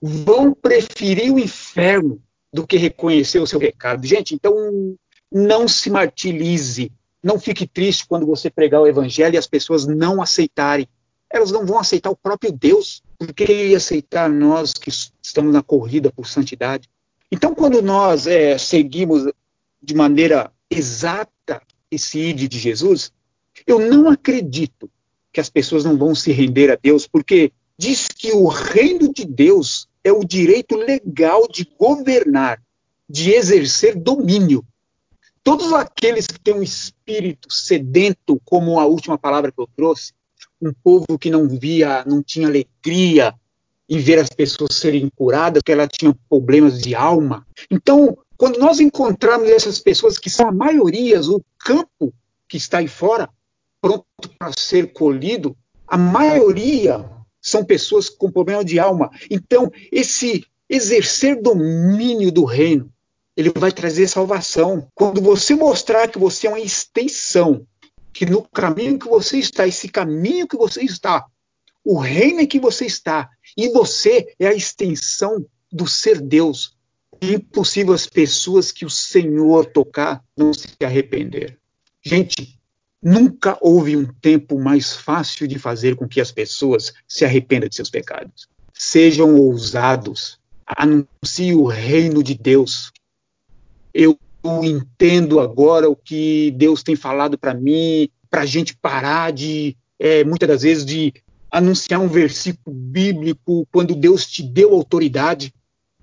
vão 0.00 0.54
preferir 0.54 1.32
o 1.32 1.38
inferno 1.38 2.20
do 2.52 2.66
que 2.66 2.76
reconhecer 2.76 3.38
o 3.38 3.46
seu 3.46 3.58
pecado. 3.58 4.06
Gente, 4.06 4.34
então 4.34 4.54
não 5.30 5.68
se 5.68 5.90
martirize, 5.90 6.90
não 7.22 7.38
fique 7.38 7.66
triste 7.66 8.06
quando 8.06 8.26
você 8.26 8.50
pregar 8.50 8.80
o 8.80 8.86
evangelho 8.86 9.34
e 9.34 9.38
as 9.38 9.46
pessoas 9.46 9.86
não 9.86 10.22
aceitarem. 10.22 10.88
Elas 11.28 11.52
não 11.52 11.64
vão 11.64 11.78
aceitar 11.78 12.10
o 12.10 12.16
próprio 12.16 12.50
Deus, 12.50 13.02
porque 13.18 13.44
ele 13.44 13.68
ia 13.68 13.76
aceitar 13.76 14.28
nós 14.28 14.72
que 14.72 14.90
estamos 15.22 15.52
na 15.52 15.62
corrida 15.62 16.10
por 16.10 16.26
santidade. 16.26 16.88
Então, 17.30 17.54
quando 17.54 17.80
nós 17.80 18.26
é, 18.26 18.58
seguimos 18.58 19.30
de 19.80 19.94
maneira 19.94 20.50
exata 20.68 21.62
esse 21.90 22.18
ide 22.18 22.48
de 22.48 22.58
Jesus, 22.58 23.12
eu 23.66 23.78
não 23.78 24.08
acredito 24.08 24.90
que 25.32 25.40
as 25.40 25.50
pessoas 25.50 25.84
não 25.84 25.96
vão 25.96 26.14
se 26.14 26.32
render 26.32 26.70
a 26.70 26.78
Deus, 26.80 27.06
porque 27.06 27.52
diz 27.78 28.08
que 28.08 28.32
o 28.32 28.46
reino 28.46 29.12
de 29.12 29.24
Deus 29.24 29.88
é 30.02 30.12
o 30.12 30.24
direito 30.24 30.76
legal 30.76 31.46
de 31.48 31.68
governar, 31.78 32.62
de 33.08 33.32
exercer 33.32 33.96
domínio. 33.96 34.64
Todos 35.42 35.72
aqueles 35.72 36.26
que 36.26 36.38
têm 36.38 36.54
um 36.54 36.62
espírito 36.62 37.52
sedento, 37.52 38.40
como 38.44 38.78
a 38.78 38.86
última 38.86 39.16
palavra 39.16 39.50
que 39.50 39.60
eu 39.60 39.68
trouxe, 39.76 40.12
um 40.60 40.72
povo 40.72 41.18
que 41.18 41.30
não 41.30 41.48
via, 41.48 42.04
não 42.06 42.22
tinha 42.22 42.46
alegria 42.46 43.34
em 43.88 43.98
ver 43.98 44.18
as 44.18 44.28
pessoas 44.28 44.76
serem 44.76 45.10
curadas, 45.16 45.62
que 45.64 45.72
elas 45.72 45.88
tinham 45.90 46.14
problemas 46.28 46.80
de 46.80 46.94
alma. 46.94 47.46
Então, 47.70 48.16
quando 48.40 48.58
nós 48.58 48.80
encontramos 48.80 49.50
essas 49.50 49.78
pessoas 49.78 50.16
que 50.16 50.30
são 50.30 50.48
a 50.48 50.50
maioria, 50.50 51.20
o 51.20 51.44
campo 51.58 52.10
que 52.48 52.56
está 52.56 52.78
aí 52.78 52.88
fora, 52.88 53.28
pronto 53.82 54.06
para 54.38 54.50
ser 54.58 54.94
colhido, 54.94 55.54
a 55.86 55.98
maioria 55.98 57.06
são 57.38 57.62
pessoas 57.62 58.08
com 58.08 58.32
problema 58.32 58.64
de 58.64 58.78
alma. 58.78 59.10
Então, 59.30 59.70
esse 59.92 60.46
exercer 60.70 61.38
domínio 61.42 62.32
do 62.32 62.46
reino, 62.46 62.90
ele 63.36 63.52
vai 63.54 63.70
trazer 63.70 64.08
salvação. 64.08 64.88
Quando 64.94 65.20
você 65.20 65.54
mostrar 65.54 66.08
que 66.08 66.18
você 66.18 66.46
é 66.46 66.50
uma 66.50 66.60
extensão, 66.60 67.66
que 68.10 68.24
no 68.24 68.40
caminho 68.40 68.98
que 68.98 69.06
você 69.06 69.36
está, 69.36 69.68
esse 69.68 69.86
caminho 69.86 70.48
que 70.48 70.56
você 70.56 70.82
está, 70.82 71.26
o 71.84 71.98
reino 71.98 72.40
em 72.40 72.46
que 72.46 72.58
você 72.58 72.86
está, 72.86 73.28
e 73.54 73.68
você 73.68 74.34
é 74.38 74.46
a 74.46 74.54
extensão 74.54 75.44
do 75.70 75.86
ser 75.86 76.22
Deus. 76.22 76.79
Impossível 77.22 77.92
as 77.92 78.06
pessoas 78.06 78.72
que 78.72 78.84
o 78.84 78.90
Senhor 78.90 79.66
tocar 79.66 80.24
não 80.36 80.54
se 80.54 80.68
arrepender. 80.82 81.58
Gente, 82.02 82.60
Nunca 83.02 83.56
houve 83.62 83.96
um 83.96 84.04
tempo 84.04 84.58
mais 84.58 84.94
fácil 84.94 85.48
de 85.48 85.58
fazer 85.58 85.96
com 85.96 86.06
que 86.06 86.20
as 86.20 86.30
pessoas 86.30 86.92
se 87.08 87.24
arrependam 87.24 87.68
de 87.68 87.74
seus 87.74 87.88
pecados. 87.88 88.46
Sejam 88.74 89.36
ousados, 89.36 90.38
anuncie 90.66 91.54
o 91.54 91.64
reino 91.64 92.22
de 92.22 92.34
Deus. 92.34 92.92
Eu 93.94 94.18
entendo 94.44 95.40
agora 95.40 95.88
o 95.88 95.96
que 95.96 96.50
Deus 96.56 96.82
tem 96.82 96.94
falado 96.94 97.38
para 97.38 97.54
mim, 97.54 98.10
para 98.28 98.42
a 98.42 98.46
gente 98.46 98.76
parar 98.76 99.32
de, 99.32 99.76
é, 99.98 100.22
muitas 100.22 100.48
das 100.48 100.62
vezes, 100.62 100.84
de 100.84 101.14
anunciar 101.50 102.00
um 102.00 102.08
versículo 102.08 102.76
bíblico 102.76 103.66
quando 103.72 103.94
Deus 103.94 104.26
te 104.26 104.42
deu 104.42 104.74
autoridade. 104.74 105.54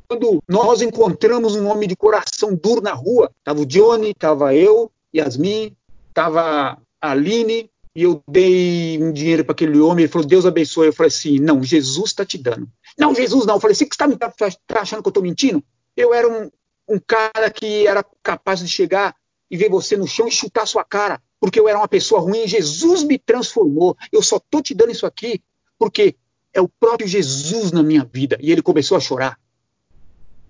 Quando 0.07 0.41
nós 0.47 0.81
encontramos 0.81 1.55
um 1.55 1.67
homem 1.67 1.87
de 1.87 1.95
coração 1.95 2.55
duro 2.55 2.81
na 2.81 2.93
rua, 2.93 3.31
estava 3.39 3.59
o 3.59 3.65
Johnny, 3.65 4.11
estava 4.11 4.55
eu, 4.55 4.89
Yasmin, 5.13 5.75
estava 6.09 6.77
a 7.01 7.11
Aline, 7.11 7.69
e 7.93 8.03
eu 8.03 8.23
dei 8.27 9.01
um 9.01 9.11
dinheiro 9.11 9.43
para 9.43 9.53
aquele 9.53 9.79
homem, 9.79 10.03
ele 10.03 10.11
falou, 10.11 10.27
Deus 10.27 10.45
abençoe. 10.45 10.87
Eu 10.87 10.93
falei 10.93 11.07
assim, 11.07 11.39
não, 11.39 11.63
Jesus 11.63 12.11
está 12.11 12.23
te 12.23 12.37
dando. 12.37 12.69
Não, 12.97 13.13
Jesus 13.13 13.45
não. 13.45 13.55
Eu 13.55 13.59
falei, 13.59 13.75
você 13.75 13.85
que 13.85 13.95
está 13.95 14.07
tá, 14.15 14.31
tá 14.67 14.81
achando 14.81 15.01
que 15.01 15.07
eu 15.07 15.09
estou 15.09 15.23
mentindo? 15.23 15.63
Eu 15.95 16.13
era 16.13 16.27
um, 16.29 16.49
um 16.87 16.99
cara 16.99 17.49
que 17.49 17.87
era 17.87 18.05
capaz 18.21 18.59
de 18.59 18.67
chegar 18.67 19.15
e 19.49 19.57
ver 19.57 19.69
você 19.69 19.97
no 19.97 20.07
chão 20.07 20.27
e 20.27 20.31
chutar 20.31 20.67
sua 20.67 20.83
cara, 20.83 21.19
porque 21.39 21.59
eu 21.59 21.67
era 21.67 21.79
uma 21.79 21.87
pessoa 21.87 22.21
ruim. 22.21 22.47
Jesus 22.47 23.03
me 23.03 23.17
transformou. 23.17 23.97
Eu 24.11 24.21
só 24.21 24.37
estou 24.37 24.61
te 24.61 24.75
dando 24.75 24.91
isso 24.91 25.05
aqui 25.05 25.41
porque 25.79 26.15
é 26.53 26.61
o 26.61 26.69
próprio 26.69 27.07
Jesus 27.07 27.71
na 27.71 27.81
minha 27.81 28.07
vida. 28.09 28.37
E 28.39 28.51
ele 28.51 28.61
começou 28.61 28.95
a 28.95 29.01
chorar. 29.01 29.39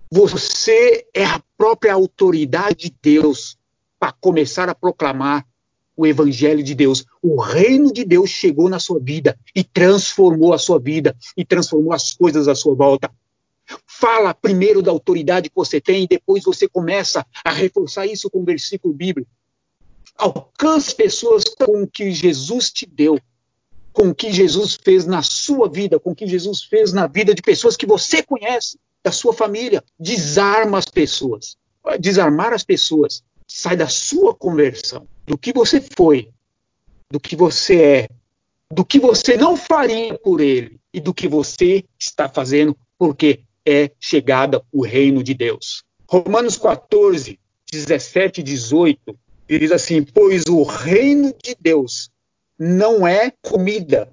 Você 0.09 1.05
é 1.13 1.25
a 1.25 1.41
própria 1.57 1.93
autoridade 1.93 2.89
de 2.89 2.95
Deus 3.01 3.57
para 3.99 4.11
começar 4.11 4.69
a 4.69 4.75
proclamar 4.75 5.45
o 5.97 6.05
Evangelho 6.05 6.63
de 6.63 6.75
Deus. 6.75 7.05
O 7.21 7.41
reino 7.41 7.91
de 7.91 8.05
Deus 8.05 8.29
chegou 8.29 8.69
na 8.69 8.79
sua 8.79 8.99
vida 8.99 9.37
e 9.55 9.63
transformou 9.63 10.53
a 10.53 10.59
sua 10.59 10.79
vida 10.79 11.15
e 11.35 11.43
transformou 11.43 11.91
as 11.91 12.13
coisas 12.13 12.47
à 12.47 12.55
sua 12.55 12.75
volta. 12.75 13.11
Fala 13.85 14.33
primeiro 14.33 14.81
da 14.81 14.91
autoridade 14.91 15.49
que 15.49 15.55
você 15.55 15.81
tem 15.81 16.03
e 16.03 16.07
depois 16.07 16.43
você 16.43 16.69
começa 16.69 17.25
a 17.43 17.51
reforçar 17.51 18.05
isso 18.05 18.29
com 18.29 18.41
o 18.41 18.45
versículo 18.45 18.93
bíblico. 18.93 19.29
Alcance 20.15 20.95
pessoas 20.95 21.43
com 21.43 21.83
o 21.83 21.87
que 21.87 22.11
Jesus 22.11 22.71
te 22.71 22.85
deu, 22.85 23.19
com 23.91 24.09
o 24.09 24.15
que 24.15 24.31
Jesus 24.31 24.79
fez 24.81 25.05
na 25.05 25.21
sua 25.21 25.67
vida, 25.67 25.99
com 25.99 26.11
o 26.11 26.15
que 26.15 26.27
Jesus 26.27 26.63
fez 26.63 26.93
na 26.93 27.07
vida 27.07 27.35
de 27.35 27.41
pessoas 27.41 27.75
que 27.75 27.85
você 27.85 28.23
conhece, 28.23 28.79
da 29.03 29.11
sua 29.11 29.33
família. 29.33 29.83
Desarma 29.99 30.77
as 30.77 30.85
pessoas. 30.85 31.57
Desarmar 31.99 32.53
as 32.53 32.63
pessoas 32.63 33.23
sai 33.47 33.77
da 33.77 33.87
sua 33.87 34.35
conversão, 34.35 35.07
do 35.25 35.37
que 35.37 35.53
você 35.53 35.81
foi, 35.81 36.29
do 37.09 37.19
que 37.19 37.35
você 37.35 37.81
é, 37.81 38.09
do 38.69 38.83
que 38.83 38.99
você 38.99 39.37
não 39.37 39.55
faria 39.55 40.17
por 40.19 40.41
ele 40.41 40.77
e 40.93 40.99
do 40.99 41.13
que 41.13 41.27
você 41.27 41.85
está 41.97 42.27
fazendo 42.27 42.75
porque 42.97 43.41
é 43.65 43.91
chegada 43.99 44.61
o 44.71 44.83
reino 44.83 45.23
de 45.23 45.33
Deus. 45.33 45.83
Romanos 46.09 46.57
14, 46.57 47.39
17 47.71 48.41
e 48.41 48.43
18 48.43 49.19
diz 49.47 49.71
assim: 49.71 50.03
Pois 50.03 50.45
o 50.47 50.63
reino 50.63 51.33
de 51.41 51.55
Deus 51.59 52.09
não 52.59 53.07
é 53.07 53.31
comida 53.41 54.11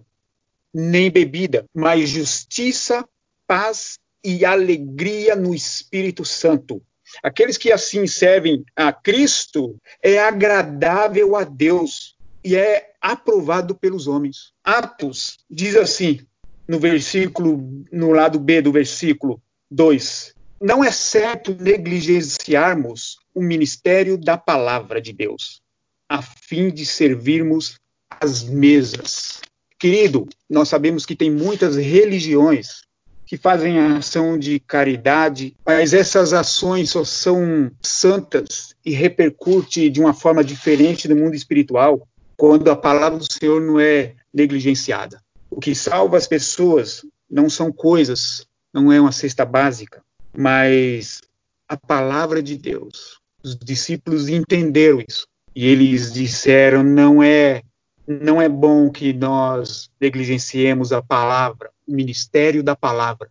nem 0.72 1.10
bebida, 1.10 1.64
mas 1.72 2.10
justiça, 2.10 3.08
paz 3.46 3.98
e 4.24 4.44
alegria 4.44 5.36
no 5.36 5.54
Espírito 5.54 6.24
Santo 6.24 6.82
Aqueles 7.22 7.56
que 7.56 7.70
assim 7.70 8.06
servem 8.06 8.64
a 8.74 8.92
Cristo 8.92 9.80
é 10.02 10.18
agradável 10.18 11.36
a 11.36 11.44
Deus 11.44 12.16
e 12.42 12.56
é 12.56 12.92
aprovado 13.00 13.74
pelos 13.74 14.06
homens. 14.06 14.52
Atos 14.62 15.38
diz 15.50 15.76
assim, 15.76 16.20
no 16.66 16.78
versículo, 16.78 17.84
no 17.92 18.12
lado 18.12 18.38
B 18.38 18.60
do 18.60 18.72
versículo 18.72 19.40
2: 19.70 20.34
Não 20.60 20.82
é 20.82 20.90
certo 20.90 21.54
negligenciarmos 21.54 23.18
o 23.34 23.42
ministério 23.42 24.16
da 24.16 24.36
palavra 24.36 25.00
de 25.00 25.12
Deus, 25.12 25.60
a 26.08 26.22
fim 26.22 26.70
de 26.70 26.86
servirmos 26.86 27.78
as 28.20 28.42
mesas. 28.42 29.40
Querido, 29.78 30.26
nós 30.48 30.68
sabemos 30.68 31.04
que 31.04 31.16
tem 31.16 31.30
muitas 31.30 31.76
religiões 31.76 32.82
que 33.26 33.36
fazem 33.36 33.78
ação 33.78 34.38
de 34.38 34.60
caridade, 34.60 35.56
mas 35.64 35.94
essas 35.94 36.32
ações 36.32 36.90
só 36.90 37.04
são 37.04 37.70
santas 37.80 38.74
e 38.84 38.92
repercute 38.92 39.88
de 39.88 40.00
uma 40.00 40.12
forma 40.12 40.44
diferente 40.44 41.08
no 41.08 41.16
mundo 41.16 41.34
espiritual 41.34 42.06
quando 42.36 42.70
a 42.70 42.76
palavra 42.76 43.18
do 43.18 43.32
Senhor 43.32 43.60
não 43.60 43.80
é 43.80 44.14
negligenciada. 44.32 45.20
O 45.50 45.60
que 45.60 45.74
salva 45.74 46.16
as 46.16 46.26
pessoas 46.26 47.02
não 47.30 47.48
são 47.48 47.72
coisas, 47.72 48.46
não 48.72 48.92
é 48.92 49.00
uma 49.00 49.12
cesta 49.12 49.44
básica, 49.44 50.02
mas 50.36 51.20
a 51.68 51.76
palavra 51.76 52.42
de 52.42 52.56
Deus. 52.56 53.20
Os 53.42 53.56
discípulos 53.56 54.28
entenderam 54.28 55.02
isso 55.06 55.26
e 55.54 55.66
eles 55.66 56.12
disseram 56.12 56.82
não 56.82 57.22
é 57.22 57.62
não 58.06 58.40
é 58.40 58.48
bom 58.48 58.90
que 58.90 59.12
nós 59.12 59.90
negligenciemos 60.00 60.92
a 60.92 61.02
palavra, 61.02 61.70
o 61.86 61.92
ministério 61.92 62.62
da 62.62 62.76
palavra. 62.76 63.30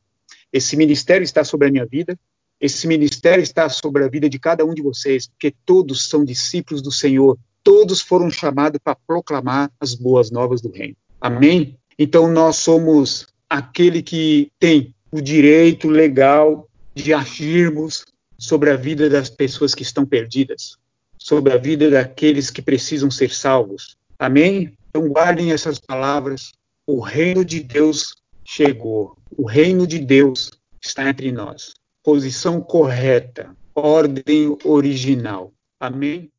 Esse 0.51 0.75
ministério 0.75 1.23
está 1.23 1.43
sobre 1.43 1.67
a 1.67 1.71
minha 1.71 1.85
vida, 1.85 2.17
esse 2.59 2.87
ministério 2.87 3.41
está 3.41 3.67
sobre 3.69 4.03
a 4.03 4.07
vida 4.07 4.29
de 4.29 4.39
cada 4.39 4.63
um 4.65 4.73
de 4.73 4.81
vocês, 4.81 5.27
porque 5.27 5.53
todos 5.65 6.07
são 6.07 6.23
discípulos 6.23 6.81
do 6.81 6.91
Senhor, 6.91 7.37
todos 7.63 8.01
foram 8.01 8.29
chamados 8.29 8.79
para 8.83 8.95
proclamar 8.95 9.71
as 9.79 9.93
boas 9.93 10.31
novas 10.31 10.61
do 10.61 10.71
reino. 10.71 10.95
Amém? 11.19 11.77
Então 11.97 12.31
nós 12.31 12.57
somos 12.57 13.27
aquele 13.49 14.01
que 14.01 14.51
tem 14.59 14.93
o 15.11 15.21
direito 15.21 15.87
legal 15.87 16.67
de 16.95 17.13
agirmos 17.13 18.05
sobre 18.37 18.71
a 18.71 18.75
vida 18.75 19.09
das 19.09 19.29
pessoas 19.29 19.73
que 19.75 19.83
estão 19.83 20.05
perdidas, 20.05 20.77
sobre 21.17 21.53
a 21.53 21.57
vida 21.57 21.89
daqueles 21.89 22.49
que 22.49 22.61
precisam 22.61 23.09
ser 23.09 23.33
salvos. 23.33 23.95
Amém? 24.23 24.71
Então 24.87 25.09
guardem 25.09 25.51
essas 25.51 25.79
palavras. 25.79 26.53
O 26.87 27.01
reino 27.01 27.43
de 27.43 27.59
Deus 27.59 28.15
chegou. 28.45 29.17
O 29.37 29.45
reino 29.45 29.85
de 29.85 29.99
Deus 29.99 30.49
está 30.81 31.09
entre 31.09 31.29
nós. 31.29 31.73
Posição 32.01 32.61
correta, 32.61 33.53
ordem 33.75 34.57
original. 34.63 35.51
Amém? 35.77 36.31